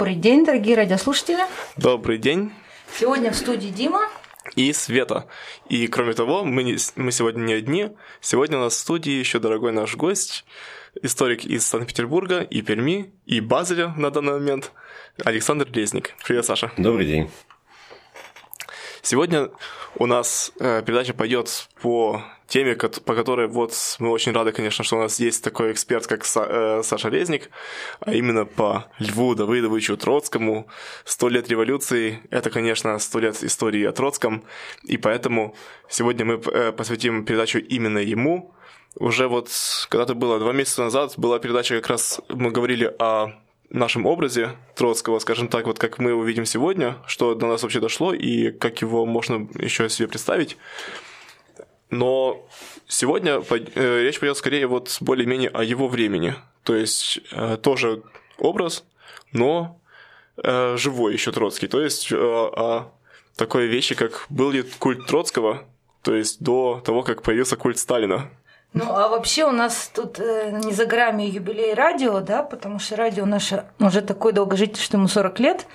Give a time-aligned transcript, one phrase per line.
[0.00, 1.44] Добрый день, дорогие радиослушатели.
[1.76, 2.54] Добрый день.
[2.98, 4.08] Сегодня в студии Дима.
[4.56, 5.26] И Света.
[5.68, 7.90] И кроме того, мы, не, мы сегодня не одни.
[8.22, 10.46] Сегодня у нас в студии еще дорогой наш гость,
[11.02, 14.72] историк из Санкт-Петербурга и Перми, и Базеля на данный момент,
[15.22, 16.14] Александр Резник.
[16.24, 16.72] Привет, Саша.
[16.78, 17.30] Добрый день.
[19.02, 19.50] Сегодня
[19.96, 24.96] у нас э, передача пойдет по теме, по которой вот мы очень рады, конечно, что
[24.96, 27.48] у нас есть такой эксперт, как Са, э, Саша Резник,
[28.00, 30.66] а именно по Льву Давыдовичу Троцкому.
[31.04, 34.42] Сто лет революции– это, конечно, сто лет истории о Троцком,
[34.82, 35.54] и поэтому
[35.88, 38.52] сегодня мы э, посвятим передачу именно ему.
[38.96, 39.48] Уже вот
[39.88, 43.28] когда-то было два месяца назад была передача, как раз мы говорили о
[43.70, 47.78] нашем образе Троцкого, скажем так, вот как мы его видим сегодня, что до нас вообще
[47.78, 50.56] дошло и как его можно еще себе представить.
[51.90, 52.46] Но
[52.86, 56.34] сегодня э, речь пойдет скорее вот более-менее о его времени.
[56.62, 58.02] То есть э, тоже
[58.38, 58.84] образ,
[59.32, 59.80] но
[60.42, 61.66] э, живой еще Троцкий.
[61.66, 62.92] То есть о
[63.36, 65.64] такой вещи, как был ли культ Троцкого,
[66.02, 68.30] то есть до того, как появился культ Сталина.
[68.72, 72.94] Ну, а вообще у нас тут э, не за грамме юбилей радио, да, потому что
[72.94, 75.66] радио наше уже такой долгожитель, что ему 40 лет,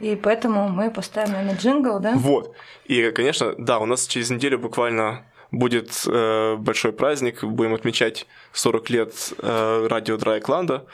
[0.00, 2.12] и поэтому мы поставим, наверное, джингл, да?
[2.14, 2.54] Вот.
[2.84, 8.90] И, конечно, да, у нас через неделю буквально будет э, большой праздник, будем отмечать 40
[8.90, 10.86] лет э, радио Драйкланда,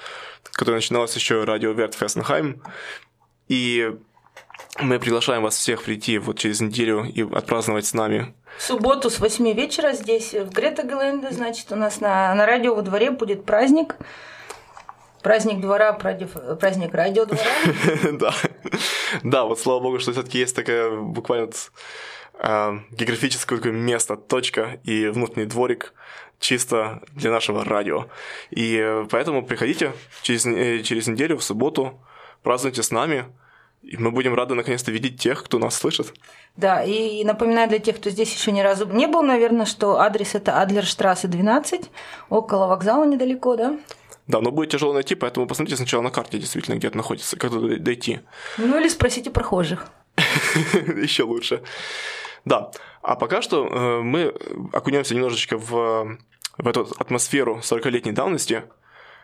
[0.52, 2.60] которое начиналось еще радио Верт Фессенхайм.
[3.46, 3.94] И
[4.80, 8.34] мы приглашаем вас всех прийти вот через неделю и отпраздновать с нами.
[8.58, 12.74] В субботу с 8 вечера здесь, в Грета Гленде, значит, у нас на, на радио
[12.74, 13.96] во дворе будет праздник.
[15.22, 17.50] Праздник двора, праздник радио двора.
[18.12, 18.34] Да.
[19.22, 21.50] Да, вот слава богу, что все-таки есть такая буквально
[22.38, 25.92] э, географическое такое место, точка и внутренний дворик
[26.38, 28.06] чисто для нашего радио.
[28.50, 32.00] И поэтому приходите через, э, через неделю в субботу,
[32.42, 33.26] празднуйте с нами,
[33.82, 36.12] и мы будем рады наконец-то видеть тех, кто нас слышит.
[36.56, 40.34] Да, и напоминаю для тех, кто здесь еще ни разу не был, наверное, что адрес
[40.34, 41.90] это Адлерштрассе 12,
[42.28, 43.78] около вокзала недалеко, да?
[44.26, 47.50] Да, но будет тяжело найти, поэтому посмотрите сначала на карте, действительно, где это находится, как
[47.50, 48.20] туда дойти.
[48.58, 49.86] Ну или спросите прохожих.
[51.02, 51.62] Еще лучше.
[52.44, 52.70] Да,
[53.02, 54.34] а пока что э, мы
[54.72, 56.18] окунемся немножечко в,
[56.58, 58.64] в эту атмосферу 40-летней давности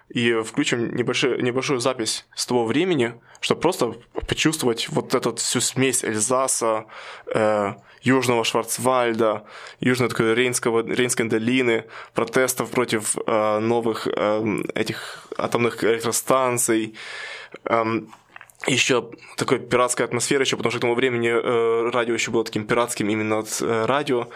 [0.09, 3.95] и включим небольшую, небольшую запись с того времени, чтобы просто
[4.29, 6.87] почувствовать вот эту всю смесь Эльзаса,
[7.27, 9.45] э, Южного Шварцвальда,
[9.81, 16.95] Южной такой Рейнского, Рейнской долины, протестов против э, новых э, этих атомных электростанций,
[17.65, 17.85] э,
[18.67, 22.67] еще такой пиратская атмосфера еще, потому что к тому времени э, радио еще было таким
[22.67, 24.29] пиратским именно от э, радио.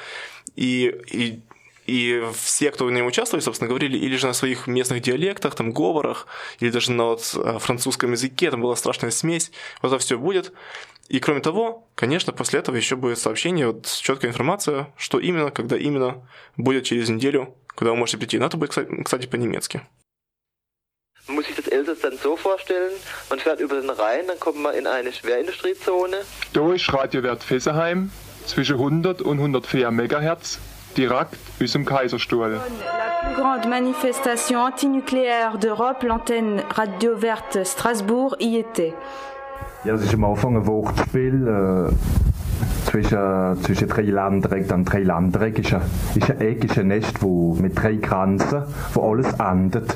[0.57, 1.41] И, и,
[1.87, 5.73] и все, кто в нем участвовали, собственно, говорили или же на своих местных диалектах, там,
[5.73, 6.27] говорах,
[6.61, 9.51] или даже на вот, э, французском языке, там была страшная смесь.
[9.83, 10.53] Вот это все будет.
[11.09, 15.77] И кроме того, конечно, после этого еще будет сообщение, вот четкая информация, что именно, когда
[15.79, 18.39] именно будет через неделю, куда вы можете прийти.
[18.39, 19.83] Но это будет, кстати, по-немецки.
[21.79, 22.91] Sich das dann so vorstellen,
[23.31, 26.17] man fährt über den Rhein, dann kommt man in eine Schwerindustriezone.
[26.53, 28.11] Da ist Radiowert Fessenheim
[28.47, 30.59] zwischen 100 und 104 MHz,
[30.97, 32.51] direkt aus dem Kaiserstuhl.
[32.51, 38.95] La plus grande manifestation antinucléaire d'Europe, l'antenne Radio Verte Strasbourg, y était.
[39.85, 41.47] Ja, das ist am Anfang ein Wortspiel.
[41.47, 42.28] Äh
[42.89, 44.69] zwischen, zwischen drei Landereck.
[44.69, 45.83] Dann drei Landereck ist ein,
[46.15, 48.63] ist ein Eck, ist ein Nest wo, mit drei Kranzen,
[48.95, 49.95] wo alles endet.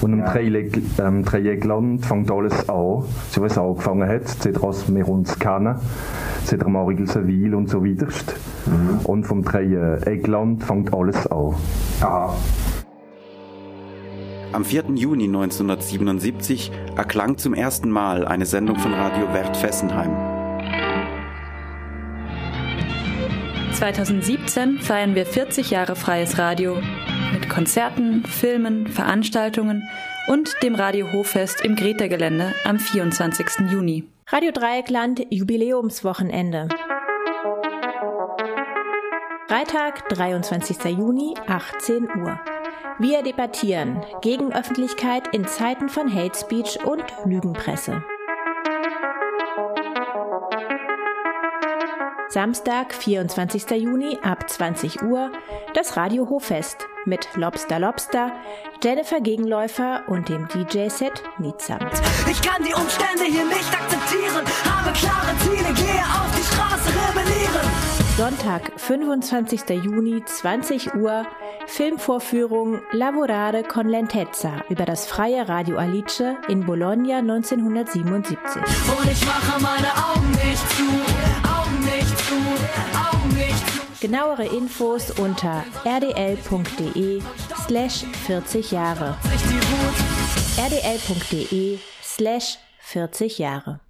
[0.00, 5.08] Und am Dreieck, ähm, Dreieckland fängt alles an, so wie es angefangen hat, seit wir
[5.08, 5.76] uns kennen,
[6.44, 8.06] seit Marigel Seville und so weiter.
[8.06, 9.00] Mhm.
[9.04, 11.54] Und vom Dreieckland fängt alles an.
[12.00, 12.34] Aha.
[14.52, 14.84] Am 4.
[14.94, 20.39] Juni 1977 erklang zum ersten Mal eine Sendung von Radio Wert Fessenheim.
[23.72, 26.76] 2017 feiern wir 40 Jahre freies Radio
[27.32, 29.88] mit Konzerten, Filmen, Veranstaltungen
[30.28, 33.70] und dem Radio Hoffest im Greta-Gelände am 24.
[33.70, 34.04] Juni.
[34.28, 36.68] Radio Dreieckland Jubiläumswochenende.
[39.48, 40.84] Freitag, 23.
[40.96, 42.40] Juni, 18 Uhr.
[42.98, 48.04] Wir debattieren gegen Öffentlichkeit in Zeiten von Hate Speech und Lügenpresse.
[52.30, 53.68] Samstag, 24.
[53.72, 55.32] Juni ab 20 Uhr
[55.74, 58.30] das Radio Hoffest mit Lobster Lobster,
[58.84, 61.80] Jennifer Gegenläufer und dem DJ-Set Nizam.
[62.30, 67.90] Ich kann die Umstände hier nicht akzeptieren, habe klare Ziele, gehe auf die Straße, rebellieren.
[68.16, 69.62] Sonntag, 25.
[69.82, 71.26] Juni, 20 Uhr,
[71.66, 78.36] Filmvorführung Lavorare con Lentezza über das freie Radio Alice in Bologna 1977.
[78.56, 81.49] Und ich mache meine Augen nicht zu,
[84.00, 87.22] Genauere Infos unter rdl.de
[87.66, 89.16] slash 40 Jahre.
[90.58, 93.89] rdl.de slash 40 Jahre.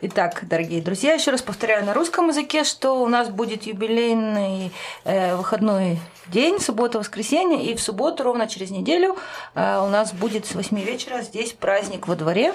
[0.00, 4.70] Итак, дорогие друзья, еще раз повторяю на русском языке, что у нас будет юбилейный
[5.02, 5.98] э, выходной
[6.28, 9.16] день, суббота-воскресенье, и в субботу, ровно через неделю,
[9.56, 12.54] э, у нас будет с 8 вечера здесь праздник во дворе.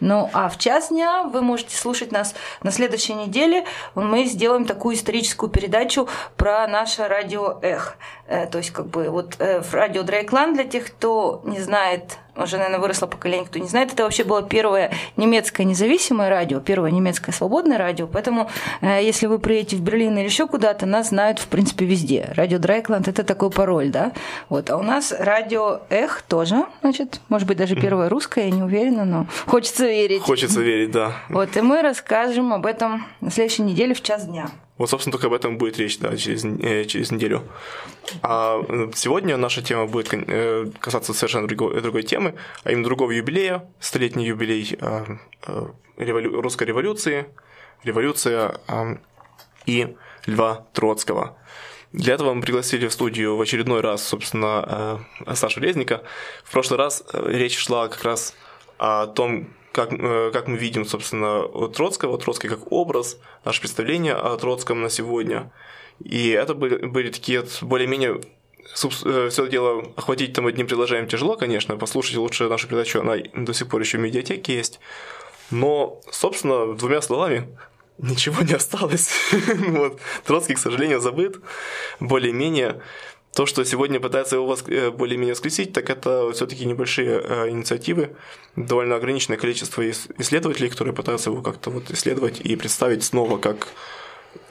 [0.00, 3.66] Ну, а в час дня вы можете слушать нас на следующей неделе.
[3.94, 6.08] Мы сделаем такую историческую передачу
[6.38, 7.98] про наше радио «Эх».
[8.28, 12.56] Э, то есть, как бы, вот э, радио Дрейкланд, для тех, кто не знает уже,
[12.56, 17.34] наверное, выросло поколение, кто не знает, это вообще было первое немецкое независимое радио, первое немецкое
[17.34, 18.50] свободное радио, поэтому
[18.80, 22.32] э, если вы приедете в Берлин или еще куда-то, нас знают, в принципе, везде.
[22.34, 24.12] Радио Драйкланд– это такой пароль, да?
[24.48, 24.70] Вот.
[24.70, 29.04] А у нас радио Эх тоже, значит, может быть, даже первое русское, я не уверена,
[29.04, 30.22] но хочется верить.
[30.22, 31.12] Хочется верить, да.
[31.28, 34.48] Вот, и мы расскажем об этом на следующей неделе в час дня.
[34.78, 37.42] Вот, собственно, только об этом будет речь, да, через, э, через неделю.
[38.22, 38.62] А
[38.94, 44.26] сегодня наша тема будет э, касаться совершенно другой, другой темы, а именно другого юбилея, столетний
[44.26, 45.04] юбилей э,
[45.46, 45.66] э,
[45.96, 47.26] револю, русской революции,
[47.82, 48.96] революция э,
[49.66, 49.96] и
[50.26, 51.36] Льва Троцкого.
[51.92, 56.02] Для этого мы пригласили в студию в очередной раз, собственно, э, Сашу Резника.
[56.44, 58.34] В прошлый раз э, речь шла как раз
[58.78, 59.48] о том,
[59.78, 64.90] как, э, как мы видим, собственно, Троцкого, Троцкий как образ, наше представление о Троцком на
[64.90, 65.52] сегодня.
[66.04, 68.20] И это были, были такие более-менее
[68.74, 71.76] все это дело охватить там одним предложением тяжело, конечно.
[71.76, 74.80] Послушайте лучше нашу передачу, она до сих пор еще в медиатеке есть.
[75.50, 77.48] Но, собственно, двумя словами,
[77.98, 79.10] ничего не осталось.
[80.24, 81.36] Троцкий, к сожалению, забыт.
[82.00, 82.82] Более-менее
[83.38, 88.16] то, что сегодня пытается его э, более-менее воскресить, так это все-таки небольшие э, инициативы,
[88.56, 93.68] довольно ограниченное количество исследователей, которые пытаются его как-то вот исследовать и представить снова как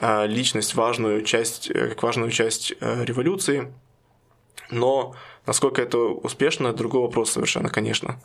[0.00, 3.70] э, личность, важную часть, как важную часть революции.
[4.70, 5.14] Но
[5.44, 8.18] насколько это успешно, другой вопрос совершенно, конечно.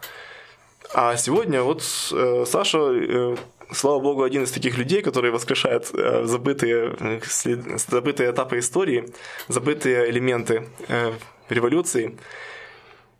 [0.94, 3.36] А сегодня вот Саша
[3.74, 7.20] слава богу, один из таких людей, которые воскрешают э, забытые, э,
[7.90, 9.06] забытые этапы истории,
[9.48, 11.14] забытые элементы э,
[11.50, 12.18] революции.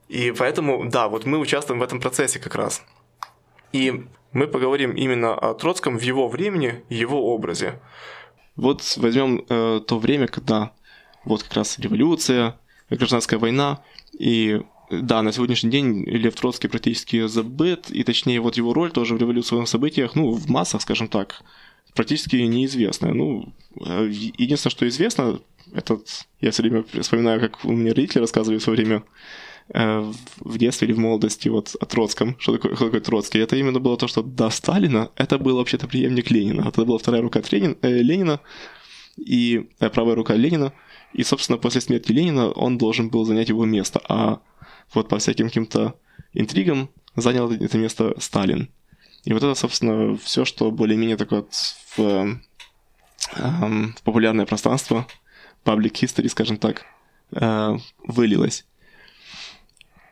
[0.10, 2.84] И поэтому, да, вот мы участвуем в этом процессе как раз.
[3.72, 7.80] И мы поговорим именно о Троцком в его времени, его образе.
[8.56, 10.72] Вот возьмем э, то время, когда
[11.26, 13.84] вот как раз революция, гражданская война,
[14.18, 19.16] и да, на сегодняшний день Лев Троцкий практически забыт, и точнее вот его роль тоже
[19.16, 21.42] в революционных событиях, ну, в массах, скажем так,
[21.94, 23.14] практически неизвестная.
[23.14, 23.54] Ну,
[23.86, 25.40] э, единственное, что известно,
[25.74, 29.04] этот, я все время вспоминаю, как у меня родители рассказывали в свое время
[29.70, 33.40] э, в детстве или в молодости вот о Троцком, что такое, что такое Троцкий.
[33.40, 36.68] Это именно было то, что до Сталина это был вообще-то преемник Ленина.
[36.68, 38.40] Это была вторая рука Ленина, э, Ленина
[39.18, 40.74] и э, правая рука Ленина.
[41.14, 44.02] И, собственно, после смерти Ленина он должен был занять его место.
[44.10, 44.40] А
[44.94, 46.00] вот по всяким каким-то
[46.34, 48.70] интригам занял это место Сталин.
[49.24, 51.46] И вот это, собственно, все, что более-менее такое
[51.96, 52.44] в, эм,
[53.96, 55.08] в популярное пространство,
[55.64, 56.86] public history, скажем так,
[57.32, 58.66] э, вылилось.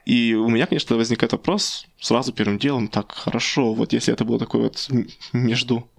[0.06, 4.40] И у меня, конечно, возникает вопрос сразу первым делом, так, хорошо, вот если это было
[4.40, 4.90] такое вот
[5.34, 5.90] между,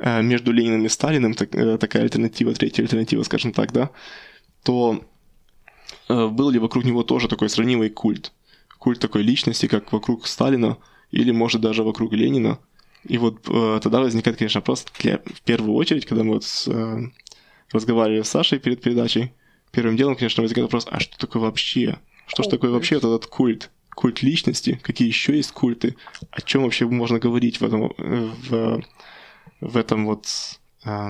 [0.00, 3.90] э, между Лениным и Сталиным, так, э, такая альтернатива, третья альтернатива, скажем так, да,
[4.62, 5.04] то
[6.08, 8.32] был ли вокруг него тоже такой сравнимый культ?
[8.78, 10.78] Культ такой личности, как вокруг Сталина,
[11.10, 12.58] или, может, даже вокруг Ленина.
[13.04, 16.68] И вот э, тогда возникает, конечно, вопрос, для, в первую очередь, когда мы вот с,
[16.68, 17.10] э,
[17.72, 19.32] разговаривали с Сашей перед передачей,
[19.70, 21.98] первым делом, конечно, возникает вопрос, а что такое вообще?
[22.26, 23.70] Что же такое вообще этот культ?
[23.90, 24.80] Культ личности?
[24.82, 25.96] Какие еще есть культы?
[26.30, 28.82] О чем вообще можно говорить в этом, э, в,
[29.60, 30.26] в этом вот,
[30.84, 31.08] э,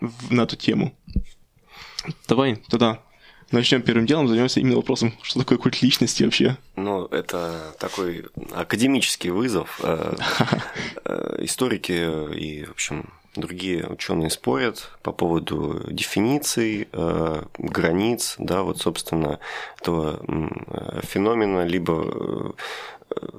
[0.00, 0.96] в, на эту тему?
[2.26, 3.02] Давай тогда
[3.52, 6.56] начнем первым делом, займемся именно вопросом, что такое культ личности вообще.
[6.76, 9.80] Ну, это такой академический вызов.
[9.82, 10.14] Э,
[11.04, 11.92] э, историки
[12.34, 19.38] и, в общем, другие ученые спорят по поводу дефиниций, э, границ, да, вот, собственно,
[19.80, 20.20] этого
[21.02, 22.54] феномена, либо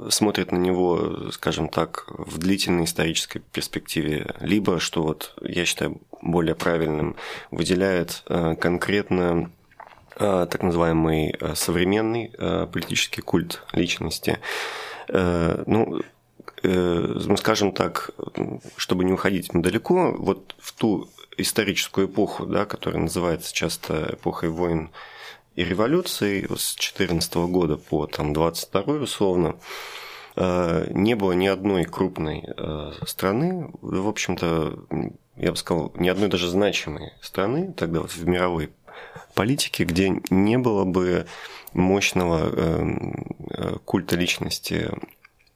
[0.10, 6.54] смотрят на него, скажем так, в длительной исторической перспективе, либо, что вот я считаю более
[6.54, 7.16] правильным,
[7.50, 9.50] выделяет конкретно
[10.16, 14.40] так называемый э, современный э, политический культ личности.
[15.10, 16.02] Ну,
[16.64, 18.12] мы скажем так,
[18.78, 24.92] чтобы не уходить далеко, вот в ту историческую эпоху, да, которая называется часто эпохой войн
[25.56, 29.58] и революций, с 14 года по там, 22 условно,
[30.38, 32.48] не было ни одной крупной
[33.06, 34.80] страны, в общем-то,
[35.36, 38.72] я бы сказал, ни одной даже значимой страны тогда вот в мировой
[39.34, 41.26] политики, где не было бы
[41.74, 44.92] мощного эм, э, культа личности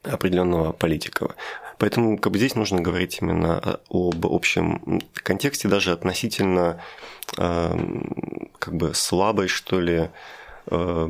[0.02, 1.34] определенного политика.
[1.78, 6.80] Поэтому как бы здесь нужно говорить именно об общем контексте, даже относительно
[7.36, 7.78] э,
[8.58, 10.10] как бы слабой, что ли,
[10.70, 11.08] э,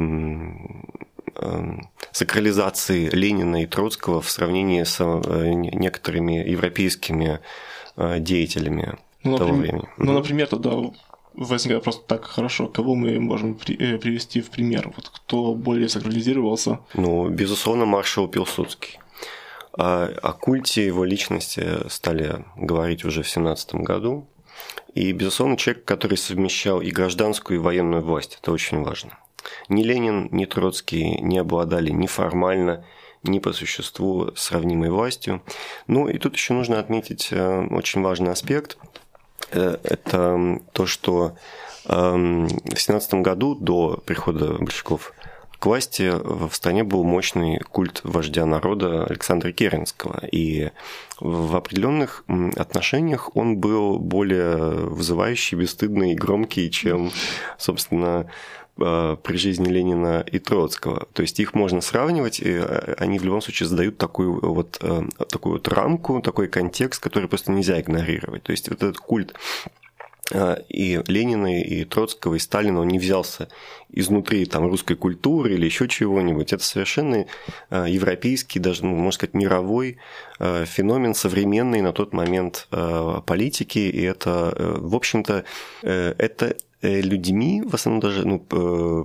[2.13, 7.41] сакрализации Ленина и Троцкого в сравнении с э, некоторыми европейскими
[7.97, 9.89] э, деятелями ну, того например, времени.
[9.99, 10.71] Ну, например, тогда
[11.39, 14.93] возникает просто так хорошо, кого мы можем при, э, привести в пример?
[14.97, 16.81] Вот кто более сакрализировался?
[16.95, 18.99] Ну, безусловно, маршал Пилсудский.
[19.73, 24.27] О, о культе его личности стали говорить уже в 17 году.
[24.95, 28.39] И, безусловно, человек, который совмещал и гражданскую, и военную власть.
[28.43, 29.19] Это очень важно.
[29.69, 32.85] Ни Ленин, ни Троцкий не обладали ни формально,
[33.23, 35.43] ни по существу сравнимой властью.
[35.87, 38.77] Ну и тут еще нужно отметить э, очень важный аспект–
[39.51, 41.37] это то, что
[41.87, 45.13] эм, в семнадцатом году до прихода большевиков
[45.59, 50.25] к власти в стране был мощный культ вождя народа Александра Керенского.
[50.31, 50.71] И
[51.19, 52.25] в определенных
[52.57, 57.11] отношениях он был более вызывающий, бесстыдный и громкий, чем,
[57.57, 58.27] собственно, Э,
[58.79, 61.09] при жизни Ленина и Троцкого.
[61.13, 65.03] То есть их можно сравнивать, и э, они в любом случае задают такую вот, э,
[65.29, 68.45] такую вот рамку, такой контекст, который просто нельзя игнорировать.
[68.45, 69.35] То есть вот этот культ
[70.31, 73.49] и Ленина, и Троцкого, и Сталина, он не взялся
[73.91, 76.53] изнутри там, русской культуры или еще чего-нибудь.
[76.53, 77.25] Это совершенно
[77.71, 79.97] европейский, даже, ну, можно сказать, мировой
[80.39, 83.79] феномен современной на тот момент политики.
[83.79, 85.45] И это, в общем-то,
[85.83, 88.39] это Э, людьми, в основном даже ну,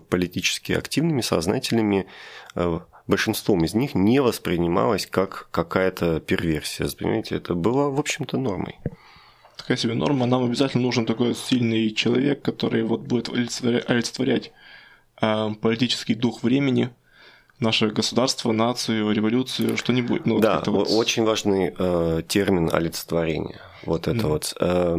[0.01, 2.05] политически активными, сознательными,
[2.55, 6.87] э, большинством из них не воспринималось как какая-то перверсия.
[6.97, 8.75] Понимаете, это было, в общем-то, нормой.
[9.57, 10.25] Такая себе норма.
[10.25, 14.51] Нам обязательно нужен такой сильный человек, который вот будет олицетворять
[15.21, 16.89] э, политический дух времени,
[17.59, 20.25] наше государство, нацию, революцию, что-нибудь.
[20.25, 20.89] Ну, да, вот...
[20.91, 23.59] очень важный э, термин олицетворение.
[23.85, 24.27] Вот это mm.
[24.27, 24.53] вот.
[24.59, 24.97] Э,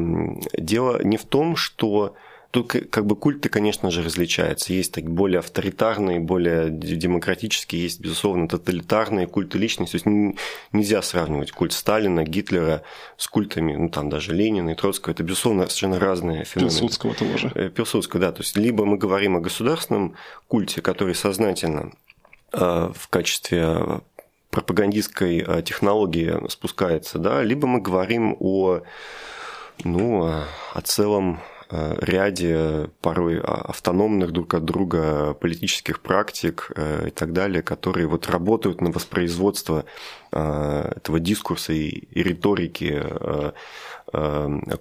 [0.59, 2.15] дело не в том, что
[2.55, 4.73] Тут как бы культы, конечно же, различаются.
[4.73, 9.99] Есть так более авторитарные, более демократические, есть, безусловно, тоталитарные культы личности.
[9.99, 10.39] То есть
[10.71, 12.83] нельзя сравнивать культ Сталина, Гитлера
[13.17, 15.15] с культами, ну там даже Ленина и Троцкого.
[15.15, 16.71] Это, безусловно, совершенно разные феномены.
[16.71, 17.51] Пилсудского того же.
[17.57, 18.31] Э, Пилсудского, да.
[18.31, 20.15] То есть либо мы говорим о государственном
[20.47, 21.91] культе, который сознательно
[22.53, 24.01] э, в качестве
[24.51, 28.83] пропагандистской э, технологии спускается, да, либо мы говорим о,
[29.83, 30.25] ну,
[30.73, 31.41] о целом
[31.71, 38.29] ряде порой а, автономных друг от друга политических практик э, и так далее, которые вот
[38.29, 39.85] работают на воспроизводство
[40.33, 43.03] э, этого дискурса и, и риторики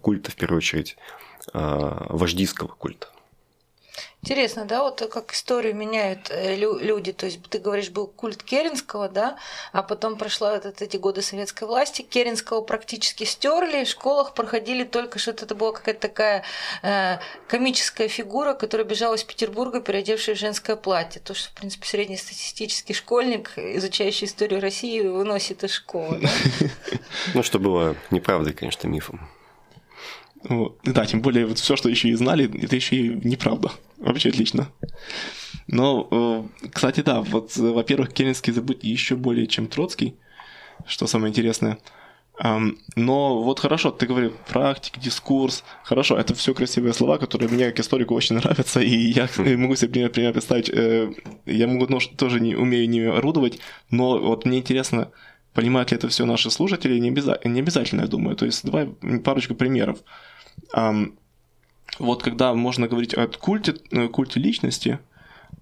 [0.01, 0.97] культа, в первую очередь,
[1.53, 3.07] вождистского культа.
[4.23, 7.11] Интересно, да, вот как историю меняют э, люди.
[7.11, 9.35] То есть ты говоришь, был культ Керенского, да,
[9.73, 15.19] а потом прошла вот эти годы советской власти, Керенского практически стерли, в школах проходили только
[15.19, 16.45] что это была какая-то такая
[16.83, 17.17] э,
[17.49, 21.21] комическая фигура, которая бежала из Петербурга, переодевшая в женское платье.
[21.21, 26.21] То, что, в принципе, среднестатистический школьник, изучающий историю России, выносит из школы.
[27.33, 29.29] Ну, что было неправдой, конечно, мифом.
[30.43, 30.79] Вот.
[30.83, 33.71] Да, тем более вот все, что еще и знали, это еще и неправда.
[33.97, 34.69] Вообще отлично.
[35.67, 36.07] Но,
[36.61, 40.15] э, кстати, да, вот, во-первых, Керенский забыть еще более, чем Троцкий,
[40.85, 41.77] что самое интересное.
[42.95, 45.63] Но вот хорошо, ты говорил практик, дискурс.
[45.83, 50.09] Хорошо, это все красивые слова, которые мне как историку очень нравятся, и я могу себе
[50.09, 50.69] пример, представить.
[50.69, 51.13] Э,
[51.45, 51.85] я могу
[52.17, 53.59] тоже не умею не орудовать,
[53.91, 55.11] но вот мне интересно,
[55.53, 58.35] понимают ли это все наши слушатели, не, обяза- не обязательно, я думаю.
[58.35, 58.87] То есть давай
[59.23, 59.99] парочку примеров.
[61.99, 64.99] Вот когда можно говорить о культе, э, культе личности,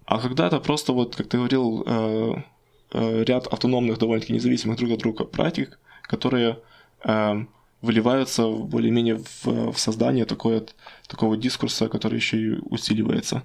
[0.06, 2.34] а когда это просто вот, как ты говорил, э,
[2.94, 6.60] э, ряд автономных, довольно-таки независимых друг от друга практик, которые
[7.82, 10.64] выливаются более-менее в, в создание такое,
[11.08, 13.42] такого дискурса, который еще и усиливается.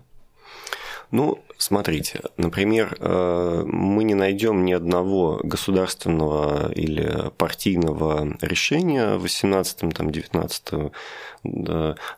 [1.13, 10.93] Ну, смотрите, например, э, мы не найдем ни одного государственного или партийного решения в 18-19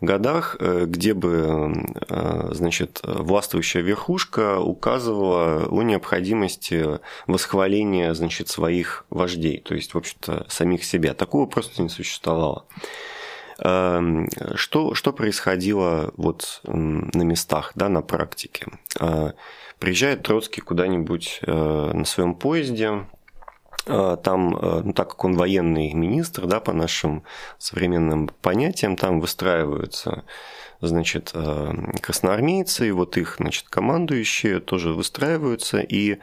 [0.01, 9.61] годах, э, где бы э, значит, властвующая верхушка указывала о необходимости восхваления значит, своих вождей,
[9.61, 11.13] то есть, в общем-то, самих себя.
[11.13, 12.65] Такого просто не существовало.
[13.61, 18.67] Эм, что, что происходило вот на местах, да, на практике?
[19.01, 19.33] Э,
[19.81, 23.07] приезжает Троцкий куда-нибудь э, на своем поезде,
[23.87, 24.51] э, там,
[24.85, 27.25] ну, так как он военный министр, да, по нашим
[27.59, 30.25] современным понятиям, там выстраиваются
[30.81, 31.33] значит,
[32.01, 36.19] красноармейцы, и вот их, значит, командующие тоже выстраиваются, и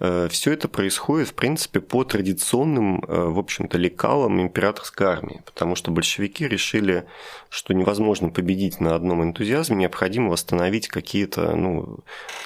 [0.00, 5.76] Э, все это происходит, в принципе, по традиционным, э, в общем-то, лекалам императорской армии, потому
[5.76, 7.04] что большевики решили,
[7.48, 12.00] что невозможно победить на одном энтузиазме, необходимо восстановить какие-то ну,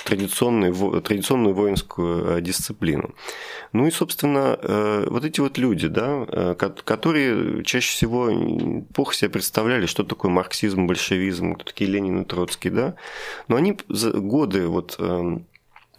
[0.05, 3.15] традиционные, традиционную воинскую э, дисциплину.
[3.73, 4.59] Ну и, собственно,
[5.11, 8.31] вот эти вот люди, да, которые чаще всего
[8.95, 12.95] плохо себе представляли, что такое марксизм, большевизм, кто такие Ленин и Троцкий, да,
[13.49, 15.47] но они за годы вот эм,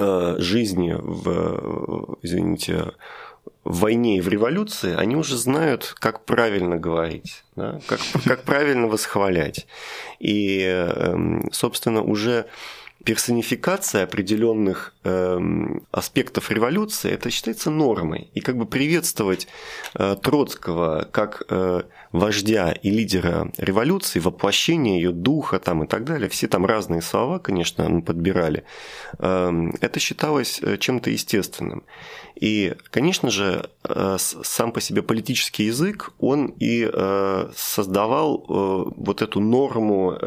[0.01, 2.93] Э, жизни в, извините,
[3.65, 7.81] в войне и в революции, они уже знают, как правильно говорить, да?
[7.85, 9.67] как, как правильно восхвалять.
[10.19, 12.45] И, эм, собственно, уже
[13.03, 15.39] персонификация определенных э,
[15.91, 18.29] аспектов революции, это считается нормой.
[18.33, 19.47] И как бы приветствовать
[19.95, 26.29] э, Троцкого как э, вождя и лидера революции, воплощение ее духа там, и так далее,
[26.29, 28.63] все там разные слова, конечно, мы подбирали,
[29.17, 31.83] э, это считалось э, чем-то естественным.
[32.39, 39.21] И, конечно же, э, сам по себе политический язык, он и э, создавал э, вот
[39.21, 40.17] эту норму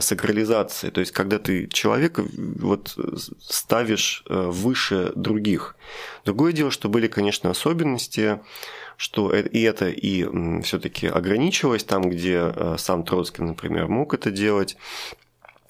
[0.00, 2.96] сакрализации, то есть когда ты человека вот
[3.40, 5.74] ставишь выше других.
[6.24, 8.38] Другое дело, что были, конечно, особенности,
[8.96, 14.76] что и это и все-таки ограничивалось там, где сам Троцкий, например, мог это делать,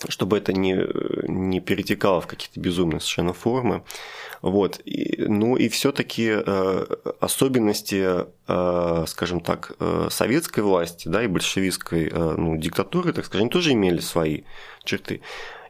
[0.08, 0.78] чтобы это не,
[1.26, 3.82] не перетекало в какие-то безумные совершенно формы.
[4.42, 4.80] Вот.
[4.84, 6.86] И, ну и все-таки э,
[7.20, 13.50] особенности, э, скажем так, э, советской власти да, и большевистской э, ну, диктатуры, так скажем,
[13.50, 14.42] тоже имели свои
[14.84, 15.20] черты.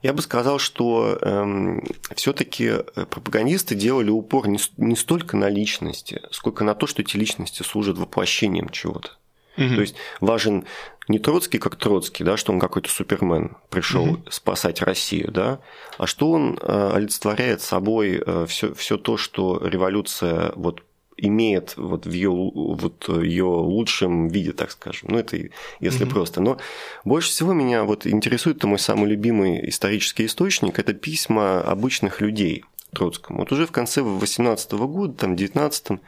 [0.00, 2.70] Я бы сказал, что эм, все-таки
[3.10, 7.98] пропагандисты делали упор не, не столько на личности, сколько на то, что эти личности служат
[7.98, 9.10] воплощением чего-то.
[9.56, 9.74] Угу.
[9.74, 10.66] То есть важен
[11.08, 14.22] не Троцкий как Троцкий, да, что он какой-то супермен пришел угу.
[14.30, 15.60] спасать Россию, да,
[15.96, 20.82] а что он э, олицетворяет собой все, э, все то, что революция вот
[21.18, 25.10] имеет вот в ее, вот ее лучшем виде, так скажем.
[25.10, 25.36] Ну, это
[25.80, 26.40] если mm просто.
[26.40, 26.58] Но
[27.04, 33.40] больше всего меня вот интересует мой самый любимый исторический источник– это письма обычных людей Троцкому.
[33.40, 36.00] Вот уже в конце 18 года, там, 19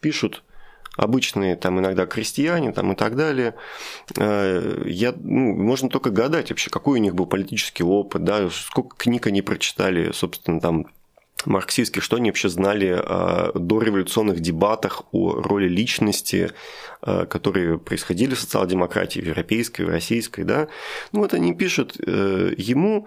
[0.00, 0.42] пишут
[0.98, 3.54] обычные там иногда крестьяне там и так далее.
[4.16, 8.96] Э, я, ну, можно только гадать вообще, какой у них был политический опыт, да, сколько
[8.96, 10.88] книг они прочитали, собственно, там
[11.46, 16.50] марксистских, что они вообще знали о дореволюционных дебатах о роли личности,
[17.02, 20.66] э, которые происходили в социал-демократии, в европейской, в российской, да.
[21.12, 23.06] Ну вот они пишут э, ему,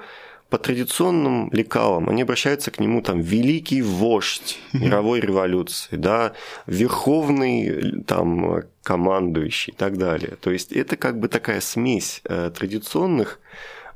[0.51, 6.33] по традиционным лекалам, они обращаются к нему там великий вождь мировой революции, да,
[6.67, 10.35] верховный там командующий и так далее.
[10.41, 13.39] То есть это как бы такая смесь э, традиционных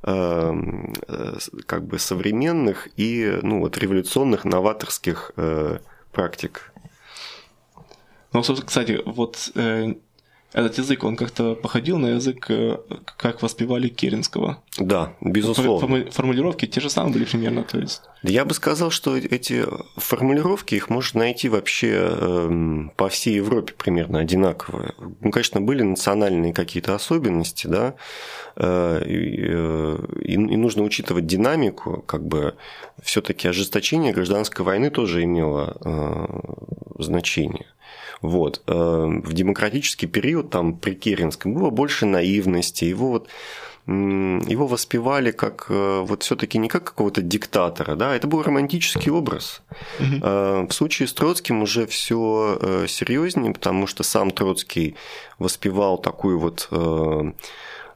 [0.03, 5.79] эм, э, как бы современных и ну, вот, революционных новаторских э,
[6.13, 6.71] практик.
[8.31, 9.51] Ну, кстати, вот
[10.55, 12.77] этот язык, он как-то походил на язык, э,
[13.17, 14.63] как воспевали Керенского.
[14.79, 16.09] Да, безусловно.
[16.11, 18.01] Формулировки те же самые были примерно, то есть.
[18.23, 19.65] Я бы сказал, что эти
[19.97, 24.93] формулировки, их можно найти вообще эм, по всей Европе примерно одинаковые.
[25.19, 27.95] Ну, конечно, были национальные какие-то особенности, да,
[28.55, 32.55] э, э, и, и нужно учитывать динамику, как бы
[33.03, 35.75] все-таки ожесточение гражданской войны тоже имело
[36.97, 37.65] значение.
[38.25, 38.61] Вот.
[38.67, 43.29] Э, в демократический период, там, при Керенском, было больше наивности, его вот
[43.87, 49.61] его воспевали как э, вот все-таки не как какого-то диктатора, да, это был романтический образ.
[49.99, 50.25] Угу.
[50.67, 54.95] В случае с Троцким уже все серьезнее, потому что сам Троцкий
[55.37, 57.31] воспевал такую вот э,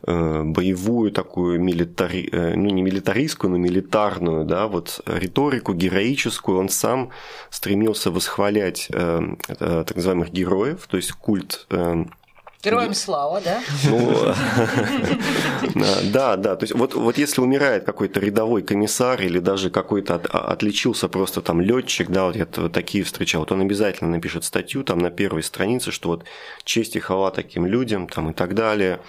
[0.05, 2.29] боевую такую милитари...
[2.31, 6.57] э, ну не милитаристскую, но милитарную, да, вот риторику героическую.
[6.57, 7.09] Он сам
[7.49, 12.05] стремился восхвалять э, э, так называемых героев, то есть культ э,
[12.61, 13.61] Героям слава, да?
[13.85, 14.33] Ну,
[16.11, 16.57] да, да.
[16.57, 21.41] То есть вот, вот если умирает какой-то рядовой комиссар или даже какой-то от, отличился просто
[21.41, 25.09] там летчик, да, вот я вот такие встречал, вот он обязательно напишет статью там на
[25.09, 26.25] первой странице, что вот
[26.65, 28.99] честь и хвала таким людям там и так далее.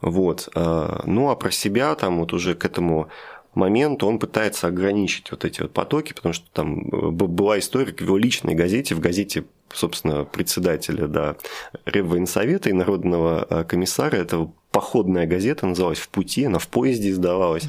[0.00, 0.48] Вот.
[0.54, 3.08] Ну, а про себя там вот уже к этому
[3.54, 8.18] моменту он пытается ограничить вот эти вот потоки, потому что там была история в его
[8.18, 11.36] личной газете, в газете собственно, председателя да,
[11.84, 17.64] Реввоенсовета и Народного комиссара, это походная газета, называлась «В пути», она в поезде издавалась.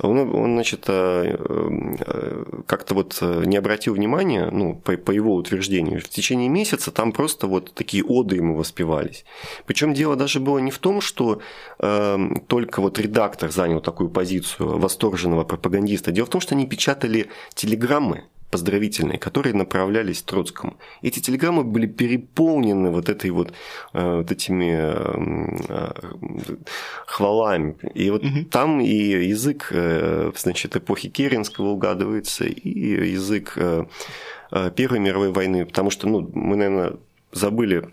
[0.00, 6.48] Он, он значит, как-то вот не обратил внимания, ну, по, по его утверждению, в течение
[6.48, 9.24] месяца там просто вот такие оды ему воспевались.
[9.66, 11.40] Причем дело даже было не в том, что
[11.80, 16.12] э, только вот редактор занял такую позицию восторженного пропагандиста.
[16.12, 20.76] Дело в том, что они печатали телеграммы поздравительные, которые направлялись Троцкому.
[21.02, 23.52] Эти телеграммы были переполнены вот этой вот,
[23.92, 24.74] э, вот этими
[25.68, 25.92] э,
[27.06, 27.76] хвалами.
[27.94, 28.44] И вот угу.
[28.50, 28.94] там и
[29.26, 33.58] язык, э, значит, эпохи Керенского угадывается, и язык
[34.76, 36.94] Первой мировой войны, потому что, ну, мы, наверное,
[37.32, 37.90] забыли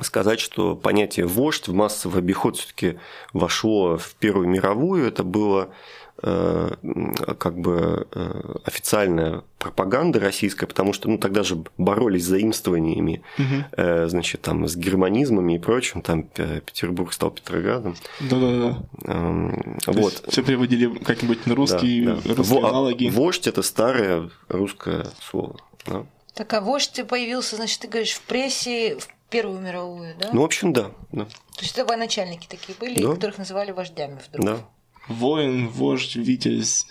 [0.00, 2.98] сказать, что понятие вождь в массовый обиход все-таки
[3.34, 5.06] вошло в Первую мировую.
[5.06, 5.70] Это было
[6.22, 6.72] Э,
[7.38, 14.08] как бы э, официальная пропаганда российская, потому что ну, тогда же боролись с заимствованиями, угу.
[14.08, 17.94] значит, там, с германизмами и прочим, там Петербург стал Петроградом.
[18.20, 18.82] Да-да-да.
[19.04, 20.24] Эм, вот.
[20.28, 22.34] Все переводили как-нибудь на русский, да, да.
[22.34, 23.10] русские Во- аналоги.
[23.10, 25.56] Вождь– это старое русское слово.
[25.86, 26.06] Да.
[26.34, 30.30] Так, а вождь появился, значит, ты говоришь, в прессе в Первую мировую, да?
[30.32, 30.90] Ну, в общем, да.
[31.12, 31.24] да.
[31.24, 33.14] То есть это военачальники такие были, да.
[33.14, 34.44] которых называли вождями вдруг?
[34.44, 34.66] Да
[35.10, 36.86] воин, вождь, витязь.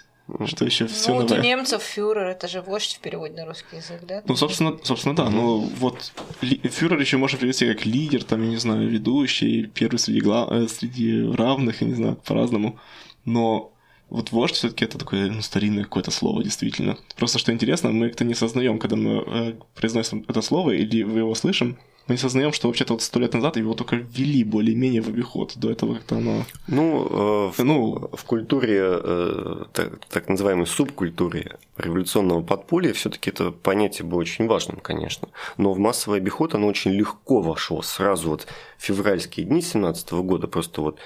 [0.46, 1.40] Что еще все ну, новое.
[1.40, 4.22] у немцев фюрер это же вождь в переводе на русский язык, да?
[4.26, 5.30] Ну, собственно, собственно, да.
[5.30, 6.12] Ну, вот
[6.42, 10.52] фюрер еще можно привести как лидер, там, я не знаю, ведущий, первый среди, глав...
[10.52, 12.80] Э, среди равных, я не знаю, по-разному.
[13.26, 13.74] Но
[14.10, 16.98] вот вождь все-таки это такое ну, старинное какое-то слово, действительно.
[17.16, 21.20] Просто что интересно, мы это не сознаем, когда мы э, произносим это слово или вы
[21.20, 21.78] его слышим,
[22.10, 25.54] мы не сознаем, что вообще-то вот сто лет назад его только ввели более-менее в обиход.
[25.58, 26.44] До этого как-то оно...
[26.68, 33.30] Ну, э, в, ну, в культуре, э, так, так называемой субкультуре революционного подполья все таки
[33.30, 35.30] это понятие было очень важным, конечно.
[35.58, 37.84] Но в массовый обиход оно очень легко вошло.
[37.84, 38.48] Сразу вот
[38.80, 40.98] февральские дни 17 года просто вот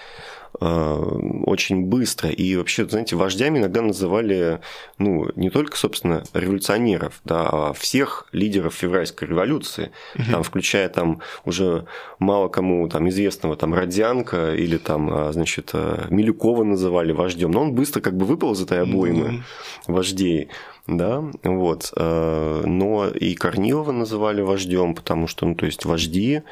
[0.59, 2.29] очень быстро.
[2.29, 4.59] И вообще, знаете, вождями иногда называли,
[4.97, 10.23] ну, не только, собственно, революционеров, да, а всех лидеров февральской революции, угу.
[10.31, 11.85] там, включая там уже
[12.19, 17.61] мало кому там известного там Родянка или там, а, значит, э, Милюкова называли вождем, но
[17.61, 19.43] он быстро как бы выпал из этой обоймы угу.
[19.87, 20.49] вождей
[20.87, 26.43] да, вот, э, но и Корнилова называли вождем, потому что, ну, то есть вожди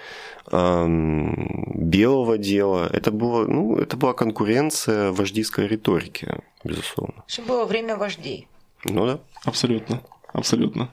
[0.51, 7.23] белого дела, это было, ну, это была конкуренция вождийской риторики, безусловно.
[7.27, 8.47] Что было время вождей.
[8.83, 9.19] Ну да.
[9.45, 10.01] Абсолютно,
[10.33, 10.89] абсолютно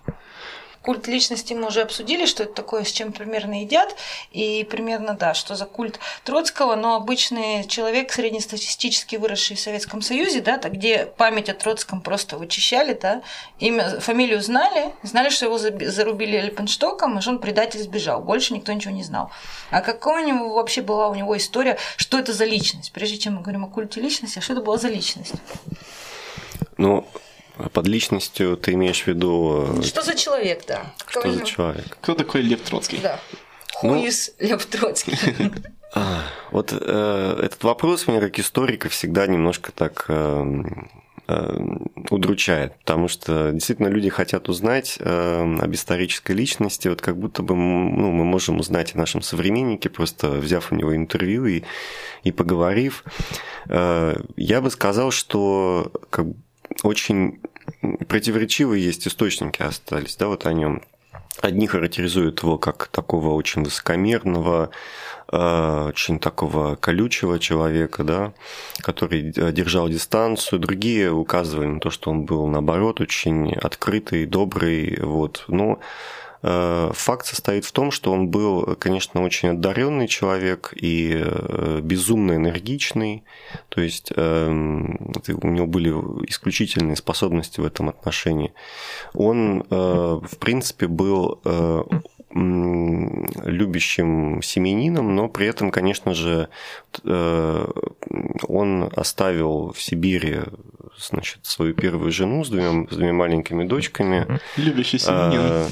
[0.82, 3.94] культ личности мы уже обсудили, что это такое, с чем примерно едят,
[4.32, 10.40] и примерно, да, что за культ Троцкого, но обычный человек, среднестатистически выросший в Советском Союзе,
[10.40, 13.22] да, так, где память о Троцком просто вычищали, да,
[13.58, 18.72] имя, фамилию знали, знали, что его зарубили Альпенштоком, и что он предатель сбежал, больше никто
[18.72, 19.30] ничего не знал.
[19.70, 22.92] А какая у него вообще была у него история, что это за личность?
[22.92, 25.34] Прежде чем мы говорим о культе личности, а что это была за личность?
[26.76, 27.06] Ну,
[27.72, 29.78] под личностью ты имеешь в виду...
[29.78, 30.92] Э, что за человек, да?
[31.06, 31.96] Что Кого за человек?
[32.00, 32.98] Кто такой Лев Троцкий?
[33.02, 33.20] Да.
[33.74, 35.14] Хуис ну, Лев Троцкий.
[35.94, 40.68] А, вот э, этот вопрос меня как историка всегда немножко так э,
[42.10, 47.54] удручает, потому что действительно люди хотят узнать э, об исторической личности, вот как будто бы
[47.54, 51.64] ну, мы можем узнать о нашем современнике, просто взяв у него интервью и,
[52.24, 53.04] и поговорив.
[53.68, 56.26] Э, я бы сказал, что как,
[56.82, 57.40] очень
[58.08, 60.82] противоречивые есть источники остались, да, вот о нем.
[61.40, 64.70] Одни характеризуют его как такого очень высокомерного,
[65.30, 68.32] э, очень такого колючего человека, да,
[68.80, 70.58] который держал дистанцию.
[70.58, 74.98] Другие указывали на то, что он был, наоборот, очень открытый, добрый.
[75.00, 75.44] Вот.
[75.46, 75.78] Но
[76.42, 83.24] факт состоит в том, что он был, конечно, очень одаренный человек и э, безумно энергичный,
[83.68, 85.90] то есть эм, у него были
[86.28, 88.52] исключительные способности в этом отношении.
[89.14, 91.40] Он, э, в принципе, был
[92.30, 96.48] любящим семенином, но при этом, конечно же,
[97.04, 97.66] э,
[98.46, 100.40] он оставил в Сибири
[100.98, 104.40] значит, свою первую жену с двумя, с двумя маленькими дочками.
[104.56, 105.68] Любящий семенин.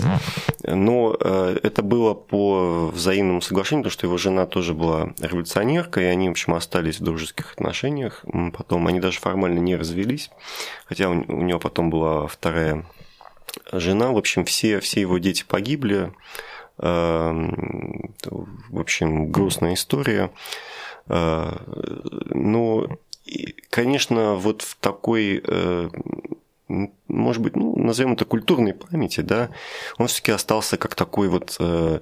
[0.63, 6.01] Э, Но э, это было по взаимному соглашению, потому что его жена тоже была революционерка,
[6.01, 8.25] и они, в общем, остались в дружеских отношениях.
[8.57, 10.31] Потом они даже формально не развелись,
[10.87, 12.85] хотя у него потом была вторая
[13.73, 14.13] жена.
[14.13, 16.13] В общем, все, все его дети погибли.
[16.79, 18.15] Эм,
[18.71, 20.31] В общем, грустная история.
[21.09, 21.57] Э,
[22.35, 22.87] Но,
[23.71, 25.89] конечно, вот в такой э,
[26.69, 29.51] может быть, ну, назовем это культурной памяти, да,
[29.99, 32.01] он все-таки остался как такой вот э,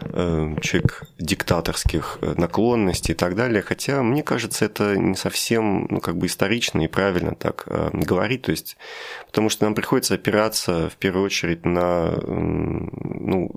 [0.00, 3.60] э, человек диктаторских э, наклонностей и так далее.
[3.60, 8.42] Хотя, мне кажется, это не совсем, ну, как бы исторично и правильно так э, говорить.
[8.42, 8.78] То есть,
[9.26, 13.50] потому что нам приходится опираться в первую очередь на, м, ну,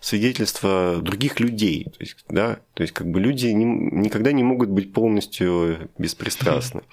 [0.00, 1.84] свидетельства других людей.
[1.84, 6.82] То есть, да, то есть как бы люди не- никогда не могут быть полностью беспристрастны.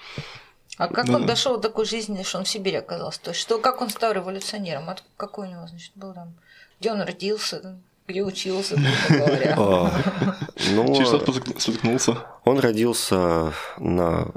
[0.79, 1.17] А как Да.
[1.17, 3.19] он дошел до такой жизни, что он в Сибири оказался?
[3.21, 4.89] То есть, что, как он стал революционером?
[4.89, 6.33] От, какой у него, значит, был там?
[6.79, 7.77] Где он родился?
[8.07, 8.75] Где учился,
[9.09, 9.55] грубо говоря?
[9.57, 12.17] Ну, Через что споткнулся?
[12.45, 14.31] Он родился на,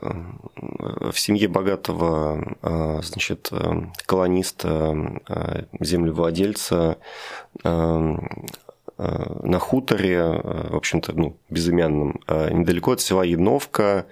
[0.57, 4.97] в семье богатого э, значит, э, колониста,
[5.29, 6.99] э, землевладельца
[7.65, 14.07] на хуторе, в общем-то, ну, безымянном, недалеко от села Яновка.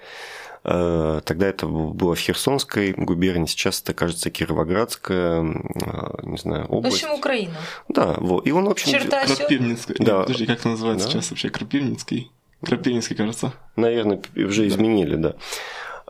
[0.63, 6.73] Э, Тогда это было в Херсонской губернии, сейчас это, кажется, Кировоградская, э, не знаю, В
[6.73, 7.03] область.
[7.03, 7.55] общем, Украина.
[7.89, 8.45] Да, вот.
[8.47, 8.91] И он, в общем...
[8.91, 9.97] Черта Крапивницкая.
[9.99, 10.21] Да.
[10.21, 11.11] Подожди, как это называется Да.
[11.13, 11.49] сейчас вообще?
[11.49, 12.31] Крапивницкий?
[12.63, 13.53] Крапивницкий, кажется.
[13.75, 15.33] Наверное, уже изменили, да.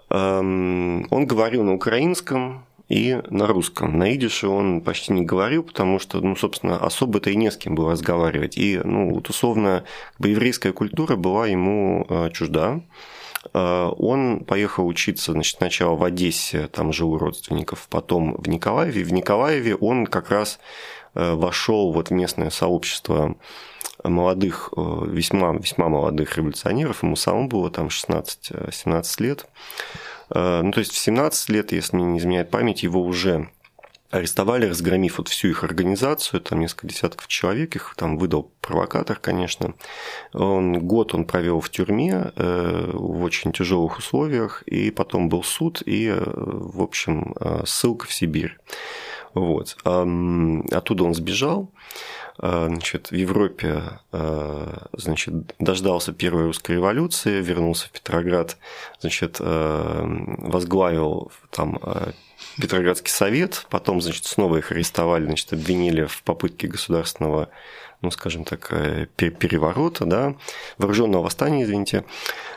[0.10, 3.98] Эм, Он говорил на украинском и на русском.
[3.98, 7.76] На идише он почти не говорил, потому что, ну, собственно, особо-то и не с кем
[7.76, 8.58] было разговаривать.
[8.58, 12.82] И, ну, вот условно, как бы еврейская культура была ему э, чужда.
[13.54, 19.04] Э, Он поехал учиться, значит, сначала в Одессе, там жил у родственников, потом в Николаеве.
[19.04, 20.60] В Николаеве он как раз
[21.15, 23.36] э, вошел вот в местное сообщество
[24.04, 29.45] молодых, э, весьма, весьма молодых революционеров, ему самому было там 16-17 лет.
[30.34, 33.49] Ну, то есть в 17 лет, если не изменяет память, его уже
[34.12, 39.74] арестовали, разгромив вот всю их организацию, там несколько десятков человек, их там выдал провокатор, конечно.
[40.34, 45.82] Он, год он провел в тюрьме э, в очень тяжелых условиях, и потом был суд,
[45.86, 48.58] и, э, в общем, э, ссылка в Сибирь.
[49.34, 49.78] Вот.
[49.86, 51.71] Оттуда он сбежал,
[52.38, 53.82] э, значит, в Европе,
[54.91, 58.58] значит, дождался первой русской революции, вернулся в Петроград,
[59.00, 61.80] значит, возглавил там
[62.58, 67.49] Петроградский совет, потом, значит, снова их арестовали, значит, обвинили в попытке государственного,
[68.01, 70.36] ну, скажем так, э, пе- переворота, да,
[70.77, 72.06] вооруженного восстания, извините,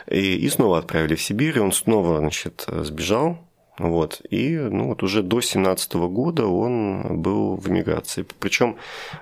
[0.08, 3.43] и, и снова отправили в Сибирь, и он снова, значит, сбежал,
[3.78, 4.22] вот.
[4.30, 8.24] И ну, вот уже до 17 года он был в эмиграции.
[8.38, 8.76] Причем,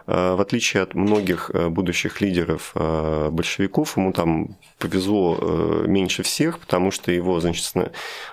[0.06, 6.58] в отличие от многих э, будущих лидеров э, большевиков, ему там повезло э, меньше всех,
[6.58, 7.72] потому что его, значит,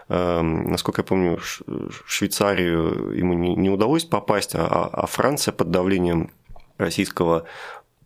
[0.10, 1.64] э, насколько я помню, Ш-
[2.06, 6.32] Швейцарию ему не, удалось попасть, а, а Франция под давлением
[6.78, 7.46] российского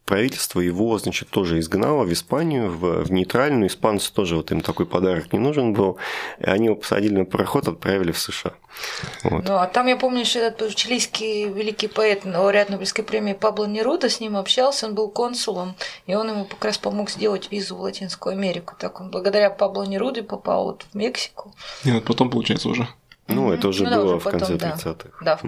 [0.05, 3.67] правительство его, значит, тоже изгнало в Испанию, в, в нейтральную.
[3.67, 5.97] Испанцы тоже вот им такой подарок не нужен был.
[6.39, 8.53] И они его посадили на пароход, отправили в США.
[9.23, 9.47] Вот.
[9.47, 14.09] Ну, а там я помню, что этот чилийский великий поэт, лауреат Нобелевской премии Пабло Неруда
[14.09, 17.81] с ним общался, он был консулом, и он ему как раз помог сделать визу в
[17.81, 18.73] Латинскую Америку.
[18.77, 21.53] Так он благодаря Пабло Неруде попал вот в Мексику.
[21.85, 22.87] Нет, потом, получается, уже.
[23.27, 24.75] Ну, это уже Ну да, было уже в конце потом, да.
[24.75, 25.09] 30-х.
[25.21, 25.39] Да.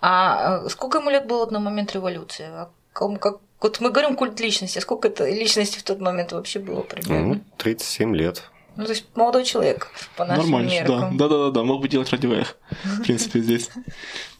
[0.00, 2.44] А э, сколько ему лет было на момент революции?
[2.44, 6.32] А кому- как, вот мы говорим культ личности, а сколько это личности в тот момент
[6.32, 7.34] вообще было примерно?
[7.34, 8.44] Ну, 37 лет.
[8.76, 10.76] Ну, то есть молодой человек по нашим Нормально, да.
[10.76, 11.16] меркам.
[11.16, 13.68] Да, да, да, да, мог бы делать радио Эх, в принципе, здесь.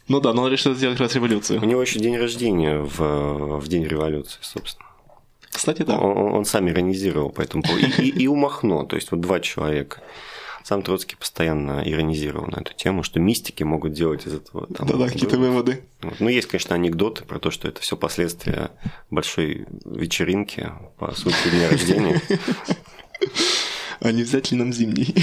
[0.07, 1.61] Ну да, но он решил сделать как раз революцию.
[1.61, 4.87] У него еще день рождения в, в день революции, собственно.
[5.51, 5.99] Кстати, да.
[5.99, 7.85] Он, он- он сам иронизировал по этому поводу.
[7.85, 10.01] И, и, и у Махно, то есть вот два человека.
[10.63, 14.67] Сам Троцкий постоянно иронизировал на эту тему, что мистики могут делать из этого.
[14.67, 15.83] там, Да-да, какие-то выводы.
[16.01, 16.19] Вот.
[16.19, 18.71] Ну, есть, конечно, анекдоты про то, что это все последствия
[19.09, 22.21] большой вечеринки по случаю дня рождения.
[24.03, 25.13] А не взять ли нам зимний?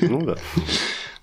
[0.00, 0.38] Ну да.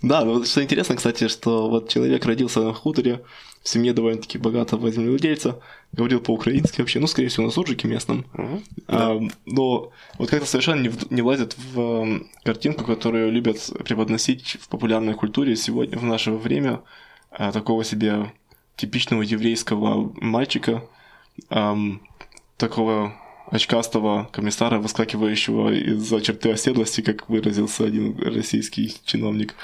[0.07, 3.23] Да, ну что интересно, кстати, что вот человек родился на хуторе,
[3.63, 5.59] в семье довольно-таки богатого землевладельца,
[5.91, 8.25] говорил по-украински вообще, ну, скорее всего, на суржике местном.
[8.87, 14.57] А, но вот как-то совершенно не, в- не влазит в м, картинку, которую любят преподносить
[14.61, 16.81] в популярной культуре сегодня, в наше время,
[17.31, 18.31] а, такого себе
[18.75, 20.83] типичного еврейского мальчика,
[21.49, 22.01] ам,
[22.57, 23.15] такого
[23.51, 29.55] очкастого комиссара, выскакивающего из-за черты оседлости, как выразился один российский чиновник.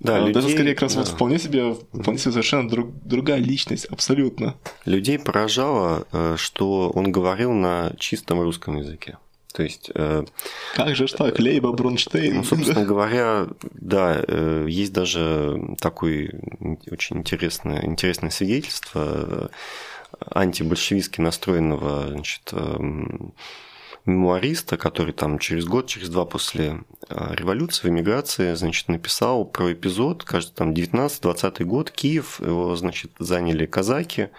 [0.00, 1.12] Да, А, людей- Даже скорее как раз вот да.
[1.14, 4.54] вполне себе, вполне себе совершенно друг- другая личность, абсолютно.
[4.84, 9.18] Людей поражало, э, что он говорил на чистом русском языке.
[9.54, 10.24] То есть, э,
[10.74, 12.36] Как же ж так, Лейба Бронштейн.
[12.36, 16.32] ну, собственно говоря, да, э, есть даже такое
[16.90, 19.50] очень интересное, интересное свидетельство
[20.20, 23.34] антибольшевистски настроенного значит, эм,
[24.04, 29.72] мемуариста, который там через год, через два после э, революции в эмиграции, значит, написал про
[29.72, 34.30] эпизод, кажется, там 19-20 год, Киев, его, значит, заняли казаки,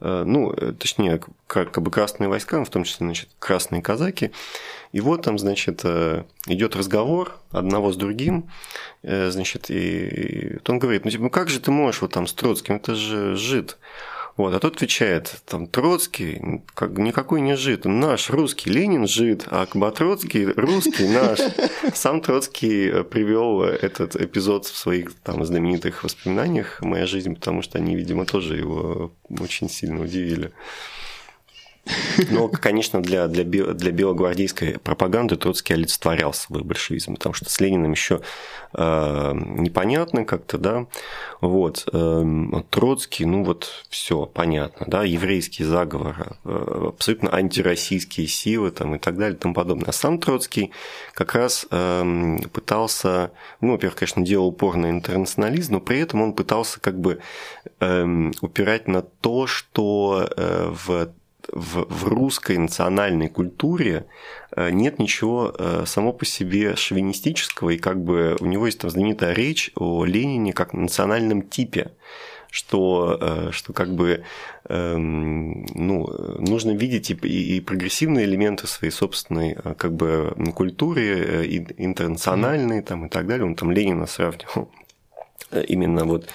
[0.00, 4.32] э, ну, э, точнее, как, бы красные войска, в том числе, значит, красные казаки,
[4.92, 5.84] и вот там, значит,
[6.46, 8.50] идет разговор одного с другим,
[9.02, 12.32] значит, и, и он говорит, ну, типа, ну как же ты можешь вот там с
[12.32, 13.78] Троцким, это же жид.
[14.36, 19.66] Вот, а тот отвечает, там, Троцкий, как, никакой не жид, наш, русский, Ленин жид, а
[19.70, 21.38] а Троцкий русский наш.
[21.94, 27.94] Сам Троцкий привел этот эпизод в своих там знаменитых воспоминаниях «Моя жизнь», потому что они,
[27.94, 30.52] видимо, тоже его очень сильно удивили.
[32.30, 37.60] Но, конечно, для, для, бе- для белогвардейской пропаганды Троцкий олицетворял свой большевизм, потому что с
[37.60, 38.20] Лениным еще
[38.74, 40.86] э, непонятно как-то, да.
[41.40, 41.88] Вот.
[41.92, 48.98] эм, Троцкий, ну вот все понятно, да, еврейский заговор, э, абсолютно антироссийские силы там, и
[48.98, 49.88] так далее и тому подобное.
[49.88, 50.70] А сам Троцкий
[51.14, 56.32] как раз эм, пытался, ну, во-первых, конечно, делал упор на интернационализм, но при этом он
[56.34, 57.18] пытался как бы
[57.80, 61.12] эм, упирать на то, что э, в
[61.52, 64.06] в, в русской национальной культуре
[64.56, 68.90] э, нет ничего э, само по себе шовинистического, и как бы у него есть там
[68.90, 71.92] знаменитая речь о Ленине как национальном типе,
[72.50, 74.24] что, э, что как бы
[74.68, 76.06] эм, ну,
[76.38, 83.06] нужно видеть и, и- и прогрессивные элементы своей собственной как бы культуре, и интернациональные там,
[83.06, 83.46] и так далее.
[83.46, 84.70] Он там Ленина сравнивал
[85.60, 86.28] именно вот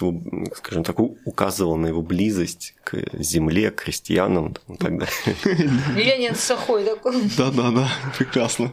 [0.00, 0.20] его,
[0.54, 5.70] скажем так, указывал на его близость к земле, к крестьянам и так далее.
[5.96, 7.22] Ленин сухой такой.
[7.36, 8.72] Да-да-да, прекрасно.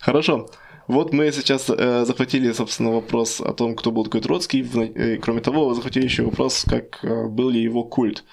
[0.00, 0.48] Хорошо.
[0.86, 4.62] Вот мы сейчас э, захватили, собственно, вопрос о том, кто был такой Троцкий.
[4.62, 8.24] В на- э, кроме того, захватили еще вопрос, как э, был ли его культ.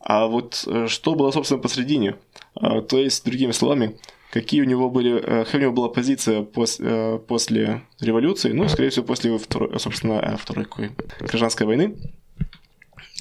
[0.00, 2.16] А вот э, что было, собственно, посредине?
[2.54, 3.96] А, то есть, другими словами,
[4.34, 8.68] какие у него были, э, какая у него была позиция пос- э, после революции, ну,
[8.68, 11.96] скорее всего, после, второй, собственно, э, второй какой, гражданской войны.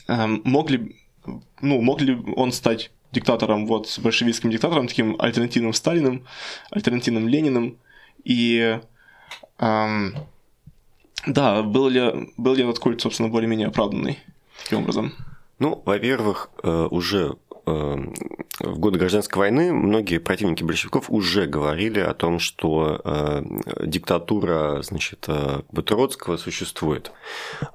[0.08, 0.96] Эм, мог ли,
[1.62, 6.26] ну, мог ли он стать диктатором, вот, большевистским диктатором, таким альтернативным Сталиным,
[6.72, 7.78] альтернативным Лениным,
[8.24, 8.80] и
[9.60, 10.16] эм,
[11.28, 14.18] да, был ли, был ли этот культ, собственно, более-менее оправданный
[14.64, 15.14] таким образом?
[15.60, 23.02] Ну, во-первых, уже в годы гражданской войны многие противники большевиков уже говорили о том, что
[23.04, 23.44] э,
[23.86, 27.12] диктатура, значит, э, Троцкого существует.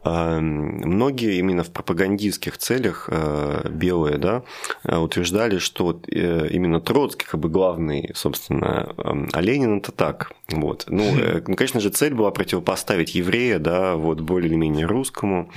[0.04, 4.42] Э, Многие именно в пропагандистских целях э, белые, да,
[4.84, 10.32] э, утверждали, что э, именно Троцкий как бы главный, собственно, э, а Ленин это так.
[10.48, 10.84] Вот.
[10.88, 15.50] Ну, э, ну, конечно же, цель была противопоставить еврея, да, вот более или менее русскому.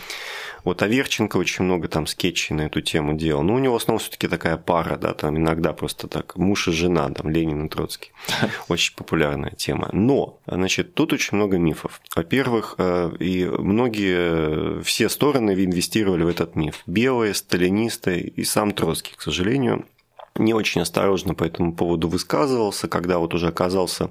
[0.63, 3.43] Вот Аверченко очень много там скетчей на эту тему делал.
[3.43, 6.71] Но у него в основном все-таки такая пара, да, там иногда просто так муж и
[6.71, 8.11] жена, там Ленин и Троцкий.
[8.67, 9.89] Очень популярная тема.
[9.91, 12.01] Но, значит, тут очень много мифов.
[12.15, 16.83] Во-первых, э, и многие, все стороны инвестировали в этот миф.
[16.85, 19.85] Белые, сталинисты и сам Троцкий, к сожалению,
[20.35, 24.09] не очень осторожно по этому поводу высказывался, когда вот уже оказался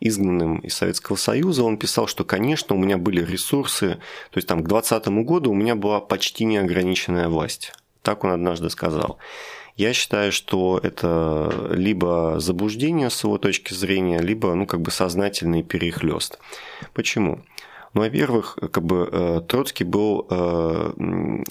[0.00, 3.96] изгнанным из Советского Союза, он писал, что, конечно, у меня были ресурсы,
[4.30, 7.72] то есть там к 2020 году у меня была почти неограниченная власть.
[8.02, 9.18] Так он однажды сказал.
[9.76, 15.62] Я считаю, что это либо заблуждение с его точки зрения, либо ну, как бы сознательный
[15.62, 16.38] перехлест.
[16.92, 17.40] Почему?
[17.92, 20.92] Ну, во-первых, как бы э, Троцкий был э,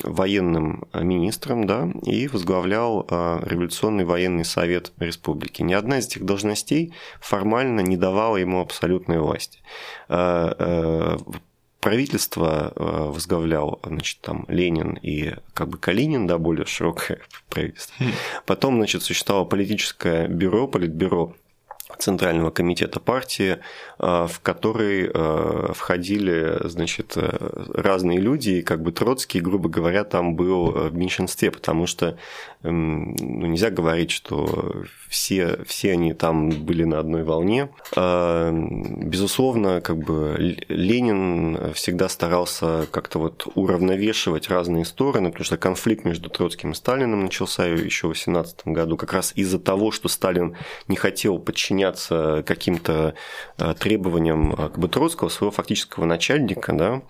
[0.03, 5.61] военным министром, да, и возглавлял э, революционный военный совет республики.
[5.63, 9.59] Ни одна из этих должностей формально не давала ему абсолютной власти.
[11.81, 17.19] Правительство возглавлял, значит, там Ленин и как бы Калинин, да, более широкое
[17.49, 18.05] правительство.
[18.45, 21.35] Потом, значит, существовало политическое бюро, политбюро,
[21.97, 23.57] Центрального комитета партии,
[23.97, 25.11] в который
[25.73, 31.87] входили, значит, разные люди, и как бы Троцкий, грубо говоря, там был в меньшинстве, потому
[31.87, 32.17] что
[32.61, 37.69] ну, нельзя говорить, что все, все они там были на одной волне.
[37.95, 46.29] Безусловно, как бы Ленин всегда старался как-то вот уравновешивать разные стороны, потому что конфликт между
[46.29, 50.55] Троцким и Сталиным начался еще в 18 году, как раз из-за того, что Сталин
[50.87, 53.13] не хотел подчиняться каким-то
[53.57, 57.01] э, требованиям э, как бы, Троцкого, своего фактического начальника, да,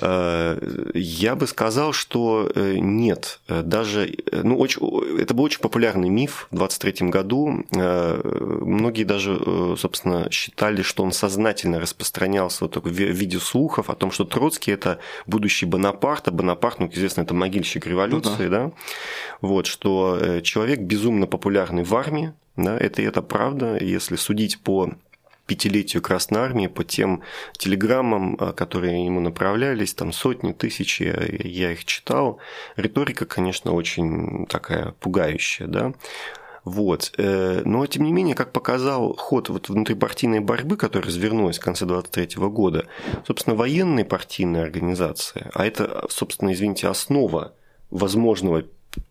[0.00, 4.10] э, я бы сказал, что нет, даже,
[4.46, 4.80] ну, очень,
[5.20, 9.38] это был очень популярный миф в 23 году, многие даже,
[9.76, 14.98] собственно, считали, что он сознательно распространялся вот в виде слухов о том, что Троцкий– это
[15.26, 18.66] будущий Бонапарт, а Бонапарт, ну, известно, это могильщик революции, ну, да.
[18.66, 18.72] да,
[19.40, 24.90] вот, что человек безумно популярный в армии, да, это, это правда, если судить по
[25.46, 27.22] пятилетию Красной Армии, по тем
[27.56, 31.02] телеграммам, которые ему направлялись, там сотни, тысячи,
[31.46, 32.38] я их читал.
[32.76, 35.92] Риторика, конечно, очень такая пугающая, да.
[36.66, 37.12] Вот.
[37.16, 41.86] Э, но, тем не менее, как показал ход вот внутрипартийной борьбы, которая развернулась в конце
[41.86, 42.86] 23 года,
[43.24, 47.54] собственно, военные партийные организации, а это, собственно, извините, основа
[47.90, 48.64] возможного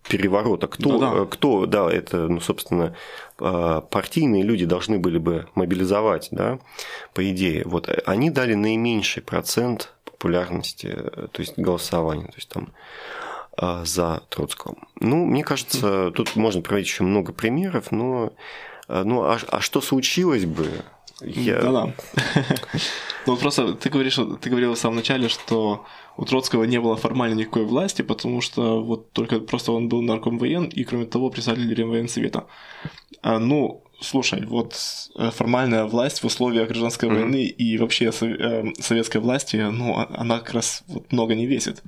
[0.08, 0.68] переворота.
[0.68, 1.26] Кто, да, да.
[1.26, 2.96] кто, да, это, ну, собственно,
[3.40, 6.60] а, партийные люди должны были бы мобилизовать, да,
[7.14, 7.64] по идее.
[7.66, 10.96] Вот они дали наименьший процент популярности,
[11.32, 12.70] то есть голосования, то есть там
[13.86, 14.76] за Троцкого.
[15.00, 18.34] Ну, мне кажется, тут можно приводить еще много примеров, но
[18.90, 20.70] ну, а, а что случилось бы?
[21.22, 21.62] Я...
[21.62, 21.94] Да-да.
[23.28, 25.84] Ну, просто ты говоришь, ты говорил в самом начале, что
[26.16, 30.38] у Троцкого не было формально никакой власти, потому что вот только просто он был нарком
[30.38, 32.46] воен, и кроме того председателем военсовета.
[33.24, 34.76] А, ну, слушай, вот
[35.16, 37.22] э, формальная власть в условиях гражданской mm-hmm.
[37.22, 41.82] войны и вообще э, советской власти, ну, а, она как раз вот много не весит.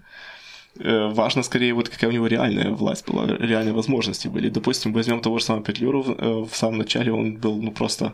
[0.80, 4.50] Э, важно скорее вот какая у него реальная власть была, реальные возможности были.
[4.50, 8.14] Допустим, возьмем того же самого Петлюру, в самом начале он был ну просто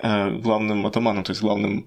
[0.00, 1.86] главным атаманом, то есть главным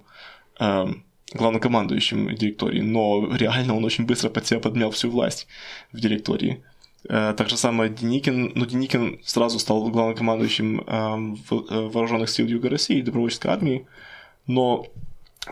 [1.34, 5.48] главнокомандующим директории, но реально он очень быстро под себя подмял всю власть
[5.92, 6.64] в директории.
[7.10, 13.02] Э, так же самое Деникин, ну Деникин сразу стал главнокомандующим э, вооруженных сил Юга России,
[13.02, 13.86] добровольческой армии,
[14.48, 14.86] но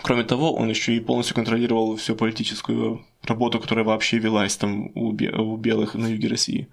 [0.02, 5.10] кроме того, он еще и полностью контролировал всю политическую работу, которая вообще велась там у,
[5.10, 6.68] у белых на юге России.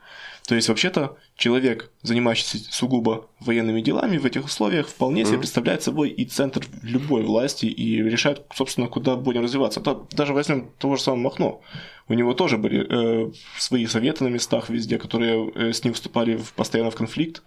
[0.46, 6.10] То есть, вообще-то, человек, занимающийся сугубо военными делами в этих условиях, вполне себе представляет собой
[6.10, 9.80] и центр любой власти и решает, собственно, куда будем развиваться.
[10.10, 11.60] Даже возьмем того же самого Махно.
[12.08, 16.36] У него тоже были э, свои советы на местах везде, которые э, с ним вступали
[16.36, 17.42] в, постоянно в конфликт.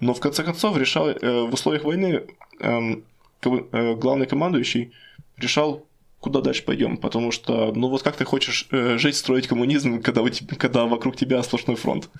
[0.00, 2.22] Но в конце концов решал э, в условиях войны
[2.58, 2.80] э,
[3.42, 4.92] э, главный командующий
[5.36, 5.86] решал
[6.20, 10.22] куда дальше пойдем, потому что, ну вот как ты хочешь э, жить, строить коммунизм, когда,
[10.22, 12.10] у тебя, когда вокруг тебя сплошной фронт?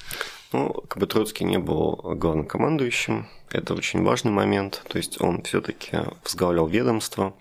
[0.53, 5.99] Ну, как бы Троцкий не был главнокомандующим, это очень важный момент, то есть он все-таки
[6.25, 7.35] возглавлял ведомство,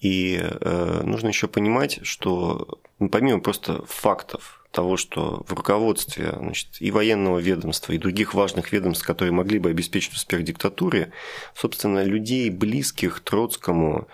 [0.00, 6.68] и э, нужно еще понимать, что ну, помимо просто фактов того, что в руководстве значит,
[6.80, 11.12] и военного ведомства, и других важных ведомств, которые могли бы обеспечить успех диктатуре,
[11.54, 14.08] собственно, людей, близких Троцкому,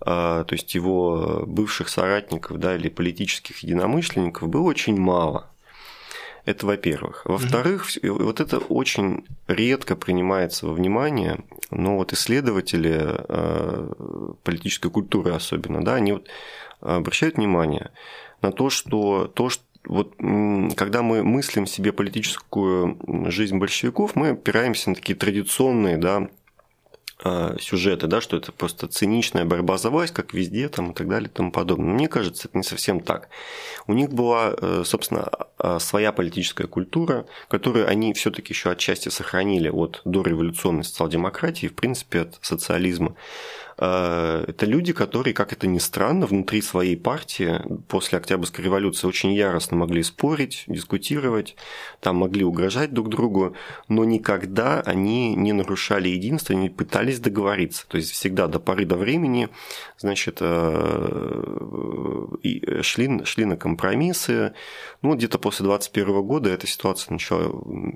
[0.00, 5.50] а, то есть его бывших соратников да, или политических единомышленников было очень мало.
[6.44, 7.26] Это во-первых.
[7.26, 8.22] Во-вторых, mm-hmm.
[8.22, 11.40] вот это очень редко принимается во внимание,
[11.70, 16.26] но вот исследователи э, политической культуры особенно, да, они вот
[16.80, 17.90] обращают внимание
[18.40, 20.14] на то, что то, что вот
[20.76, 22.98] когда мы мыслим себе политическую
[23.30, 26.28] жизнь большевиков, мы опираемся на такие традиционные, да,
[27.20, 31.08] а, сюжеты, да, что это просто циничная борьба за власть, как везде там, и так
[31.08, 31.92] далее и тому подобное.
[31.92, 33.28] Мне кажется, это не совсем так.
[33.88, 39.68] У них была, э, собственно, а, своя политическая культура, которую они все-таки еще отчасти сохранили
[39.68, 43.16] от дореволюционной социал-демократии, в принципе, от социализма.
[43.78, 49.32] Э, это люди, которые, как это ни странно, внутри своей партии после Октябрьской революции очень
[49.32, 51.56] яростно могли спорить, дискутировать,
[52.00, 53.54] там могли угрожать друг другу,
[53.88, 57.86] но никогда они не нарушали единство, не пытались договориться.
[57.86, 59.48] То есть всегда до поры до времени,
[59.96, 61.62] значит, э,
[62.82, 64.54] шли, шли на компромиссы.
[65.02, 67.52] Ну, где-то после 21 года эта ситуация начала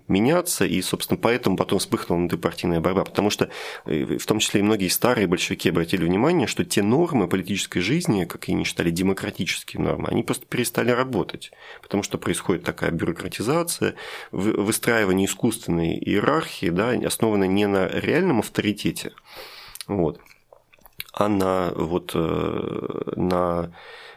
[0.06, 3.50] меняться, и, собственно, поэтому потом вспыхнула внутрипартийная борьба, потому что
[3.86, 8.24] э, в том числе и многие старые большевики обратили внимание, что те нормы политической жизни,
[8.24, 11.50] как они считали демократические нормы, они просто перестали работать,
[11.82, 13.94] потому что происходит такая бюрократизация,
[14.30, 19.12] выстраивание искусственной иерархии, да, основанной не на реальном авторитете,
[19.88, 20.20] вот,
[21.12, 23.72] а на, вот, э, на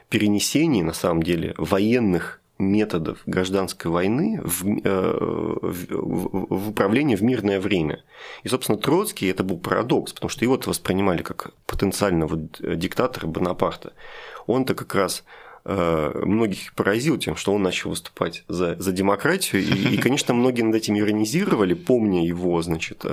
[0.10, 5.18] перенесении, на самом деле, военных методов гражданской войны в, э,
[5.62, 8.04] в, в управлении в мирное время.
[8.44, 13.94] И, собственно, Троцкий это был парадокс, потому что его воспринимали как потенциального диктатора Бонапарта.
[14.48, 15.24] Он-то как раз
[15.66, 19.62] э, многих поразил тем, что он начал выступать за, за демократию.
[19.62, 23.04] И, и, конечно, многие над этим иронизировали, помня его, значит,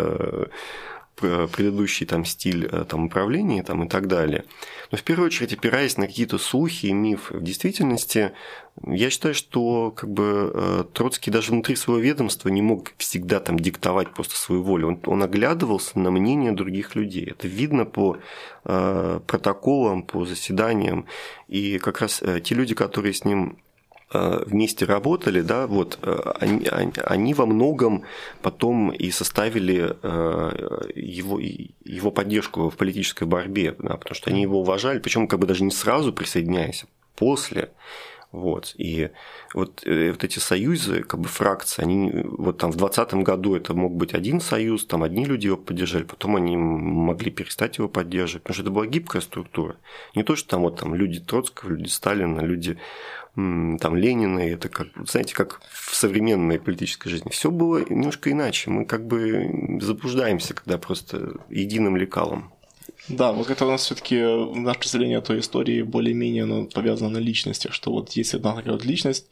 [1.14, 4.44] предыдущий там стиль э, там, управления там, и так далее.
[4.90, 8.32] Но в первую очередь, опираясь на какие-то слухи и мифы, в действительности
[8.86, 13.58] я считаю, что как бы э, Троцкий даже внутри своего ведомства не мог всегда там
[13.58, 14.88] диктовать просто свою волю.
[14.88, 17.26] Он, он оглядывался на мнение других людей.
[17.30, 18.18] Это видно по
[18.64, 21.06] э, протоколам, по заседаниям.
[21.48, 23.71] И как раз э, те люди, которые с ним Э,
[24.46, 26.66] вместе работали, да, вот э, они,
[27.04, 28.04] они во многом
[28.42, 34.60] потом и составили э, его, его поддержку в политической борьбе, да, потому что они его
[34.60, 36.86] уважали, причем как бы даже не сразу присоединяясь, а
[37.16, 37.70] после.
[38.32, 38.74] Вот.
[38.78, 39.10] И
[39.54, 43.94] вот, вот эти союзы, как бы фракции, они вот там в 2020 году это мог
[43.94, 48.54] быть один союз, там одни люди его поддержали, потом они могли перестать его поддерживать, потому
[48.54, 49.76] что это была гибкая структура.
[50.14, 52.78] Не то, что там вот там люди Троцкого, люди Сталина, люди
[53.34, 57.30] там Ленина, это как, знаете, как в современной политической жизни.
[57.30, 58.70] Все было немножко иначе.
[58.70, 62.52] Мы как бы заблуждаемся, когда просто единым лекалом.
[63.08, 64.16] Да, вот это у нас все-таки
[64.54, 68.72] наше представление о той истории более-менее оно повязано на личностях, что вот есть одна такая
[68.72, 69.26] вот личность,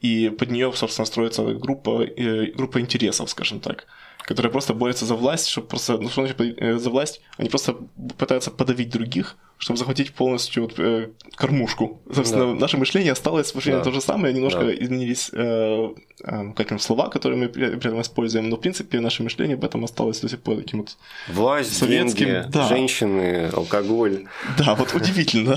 [0.00, 3.86] и под нее, собственно, строится группа, э, группа интересов, скажем так,
[4.22, 7.76] которая просто борется за власть, чтобы просто, ну, что значит э, за власть, они просто
[8.18, 12.00] пытаются подавить других, чтобы захватить полностью вот, э, кормушку.
[12.12, 12.60] Собственно, да.
[12.60, 13.84] наше мышление осталось вообще да.
[13.84, 14.74] то же самое, немножко да.
[14.74, 15.90] изменились э,
[16.24, 19.64] э, как слова, которые мы при, при этом используем, но в принципе наше мышление об
[19.64, 20.96] этом осталось до сих пор таким вот
[21.28, 22.26] Власть, советским.
[22.26, 22.68] Деньги, да.
[22.68, 24.26] женщины, алкоголь.
[24.58, 25.56] Да, вот удивительно.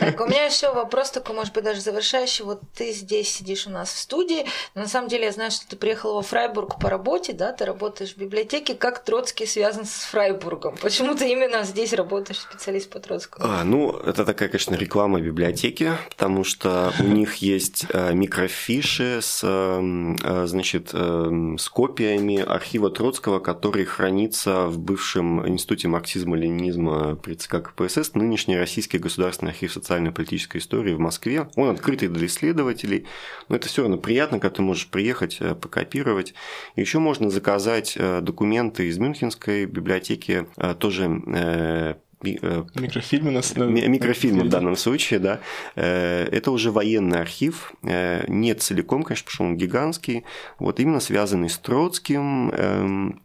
[0.00, 2.44] Так, у меня еще вопрос такой, может быть, даже завершающий.
[2.44, 5.68] Вот ты здесь сидишь у нас в студии, но на самом деле я знаю, что
[5.68, 8.74] ты приехал во Фрайбург по работе, да, ты работаешь в библиотеке.
[8.74, 10.76] Как Троцкий связан с Фрайбургом?
[10.80, 13.33] Почему ты именно здесь работаешь, специалист по Троцкому?
[13.36, 19.40] А, ну, это такая, конечно, реклама библиотеки, потому что у них есть э, микрофиши с,
[19.42, 27.62] э, значит, э, с копиями архива Троцкого, который хранится в бывшем Институте марксизма-ленинизма при ЦК
[27.62, 31.48] КПСС, нынешний Российский государственный архив социально-политической истории в Москве.
[31.56, 33.06] Он открытый для исследователей,
[33.48, 36.34] но это все равно приятно, когда ты можешь приехать, покопировать.
[36.76, 40.46] Еще можно заказать документы из Мюнхенской библиотеки,
[40.78, 43.64] тоже Э, микрофильмы, на...
[43.64, 45.40] микрофильмы в данном случае, да,
[45.76, 50.24] э, это уже военный архив, э, не целиком, конечно, потому что он гигантский,
[50.58, 53.20] вот именно связанный с Троцким, эм,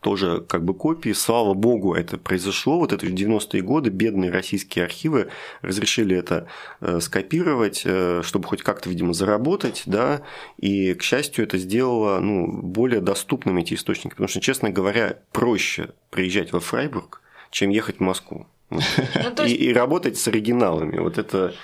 [0.00, 1.12] тоже как бы копии.
[1.12, 2.78] Слава богу, это произошло.
[2.78, 5.28] Вот это 90-е годы бедные российские архивы
[5.60, 6.46] разрешили это
[7.00, 7.80] скопировать,
[8.24, 10.22] чтобы хоть как-то, видимо, заработать, да,
[10.56, 15.90] и, к счастью, это сделало ну, более доступными эти источники, потому что, честно говоря, проще
[16.10, 17.21] приезжать во Фрайбург,
[17.52, 18.46] чем ехать в Москву.
[18.70, 20.98] Ну, и, и работать с оригиналами.
[20.98, 21.54] Вот это,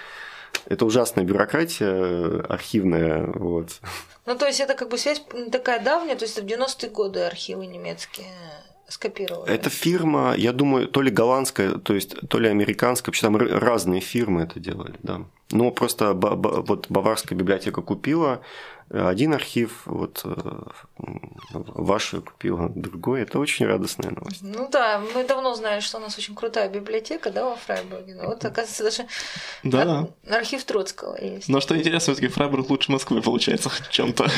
[0.66, 3.26] это ужасная бюрократия архивная.
[3.26, 3.80] Вот.
[4.26, 7.66] Ну, то есть это как бы связь такая давняя, то есть в 90-е годы архивы
[7.66, 8.26] немецкие
[8.89, 9.51] скопировали.
[9.51, 14.01] Это фирма, я думаю, то ли голландская, то есть то ли американская, вообще там разные
[14.01, 15.22] фирмы это делали, да.
[15.51, 18.43] Но просто вот Баварская библиотека купила
[18.91, 20.62] один архив, вот э,
[21.53, 23.22] вашу купила другой.
[23.22, 24.41] Это очень радостная новость.
[24.43, 28.14] Ну да, мы давно знали, что у нас очень крутая библиотека, да, во Фрайбурге.
[28.14, 29.07] Но вот, оказывается,
[29.62, 30.36] даже да.
[30.36, 31.49] архив Троцкого есть.
[31.49, 34.30] Но что интересно, все-таки Фрайбург лучше Москвы получается в чем-то.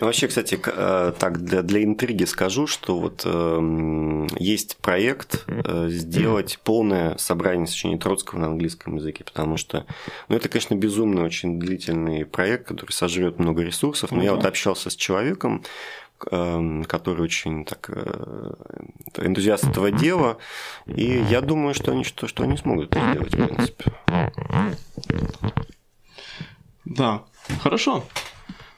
[0.00, 5.44] Вообще, кстати, э, так для, для интриги скажу, что вот э, есть проект
[5.88, 9.86] сделать полное собрание сочинений Троцкого на английском языке, потому что,
[10.28, 14.24] ну, это, конечно, безумно очень длительный проект, который сожрет много ресурсов, но угу.
[14.24, 15.64] я вот общался с человеком,
[16.30, 18.52] эм, который очень так э,
[19.16, 20.38] энтузиаст этого дела,
[20.86, 23.92] и я думаю, что они, что, что они смогут это сделать, в принципе.
[26.84, 27.22] Да,
[27.62, 28.04] хорошо.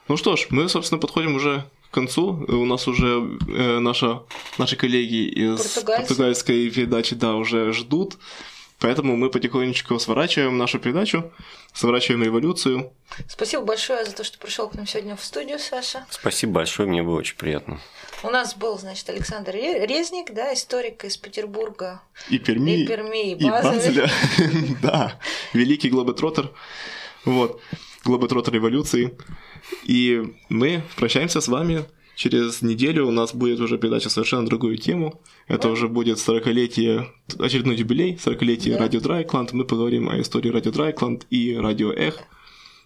[0.07, 2.45] Ну что ж, мы, собственно, подходим уже к концу.
[2.47, 4.23] У нас уже э, наша,
[4.57, 8.17] наши коллеги из португальской передачи, да, уже ждут.
[8.83, 11.31] Поэтому мы потихонечку сворачиваем нашу передачу,
[11.73, 12.91] сворачиваем революцию.
[13.29, 16.05] Спасибо большое за то, что пришел к нам сегодня в студию, Саша.
[16.09, 17.79] Спасибо большое, мне было очень приятно.
[18.23, 22.01] У нас был, значит, Александр Резник, да, историк из Петербурга.
[22.29, 24.11] И Перми, и, Перми, и, и Базеля.
[24.81, 25.17] да,
[25.53, 26.51] великий глоботротер.
[27.23, 27.61] Вот,
[28.03, 29.17] глоботротер революции.
[29.83, 31.85] И мы прощаемся с вами.
[32.15, 35.21] Через неделю у нас будет уже передача совершенно другую тему.
[35.47, 37.07] Это уже будет 40-летие,
[37.39, 38.79] очередной юбилей, 40-летие да.
[38.79, 39.53] Радио Драйкланд.
[39.53, 42.19] Мы поговорим о истории Радио Драйкланд и Радио Эх.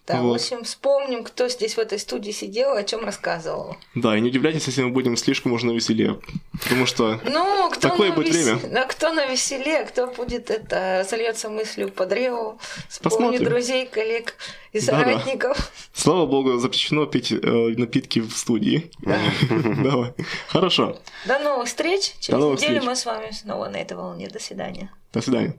[0.08, 0.32] Да, вот.
[0.32, 3.76] в общем, вспомним, кто здесь в этой студии сидел и о чем рассказывал.
[3.94, 6.18] Да, и не удивляйтесь, если мы будем слишком уж на веселе,
[6.62, 8.46] потому что ну, кто такое будет вес...
[8.46, 8.80] время.
[8.80, 14.34] А кто на веселе, кто будет это, сольется мыслью по древу, вспомнит друзей, коллег
[14.72, 15.56] и соратников.
[15.58, 15.90] Да, да.
[15.92, 17.36] Слава богу, запрещено пить э,
[17.76, 18.90] напитки в студии.
[19.00, 19.18] Да.
[19.82, 20.14] Давай.
[20.48, 20.98] Хорошо.
[21.26, 22.14] До новых встреч.
[22.20, 22.88] Через До новых неделю встреч.
[22.88, 24.28] мы с вами снова на этой волне.
[24.28, 24.90] До свидания.
[25.12, 25.54] До свидания.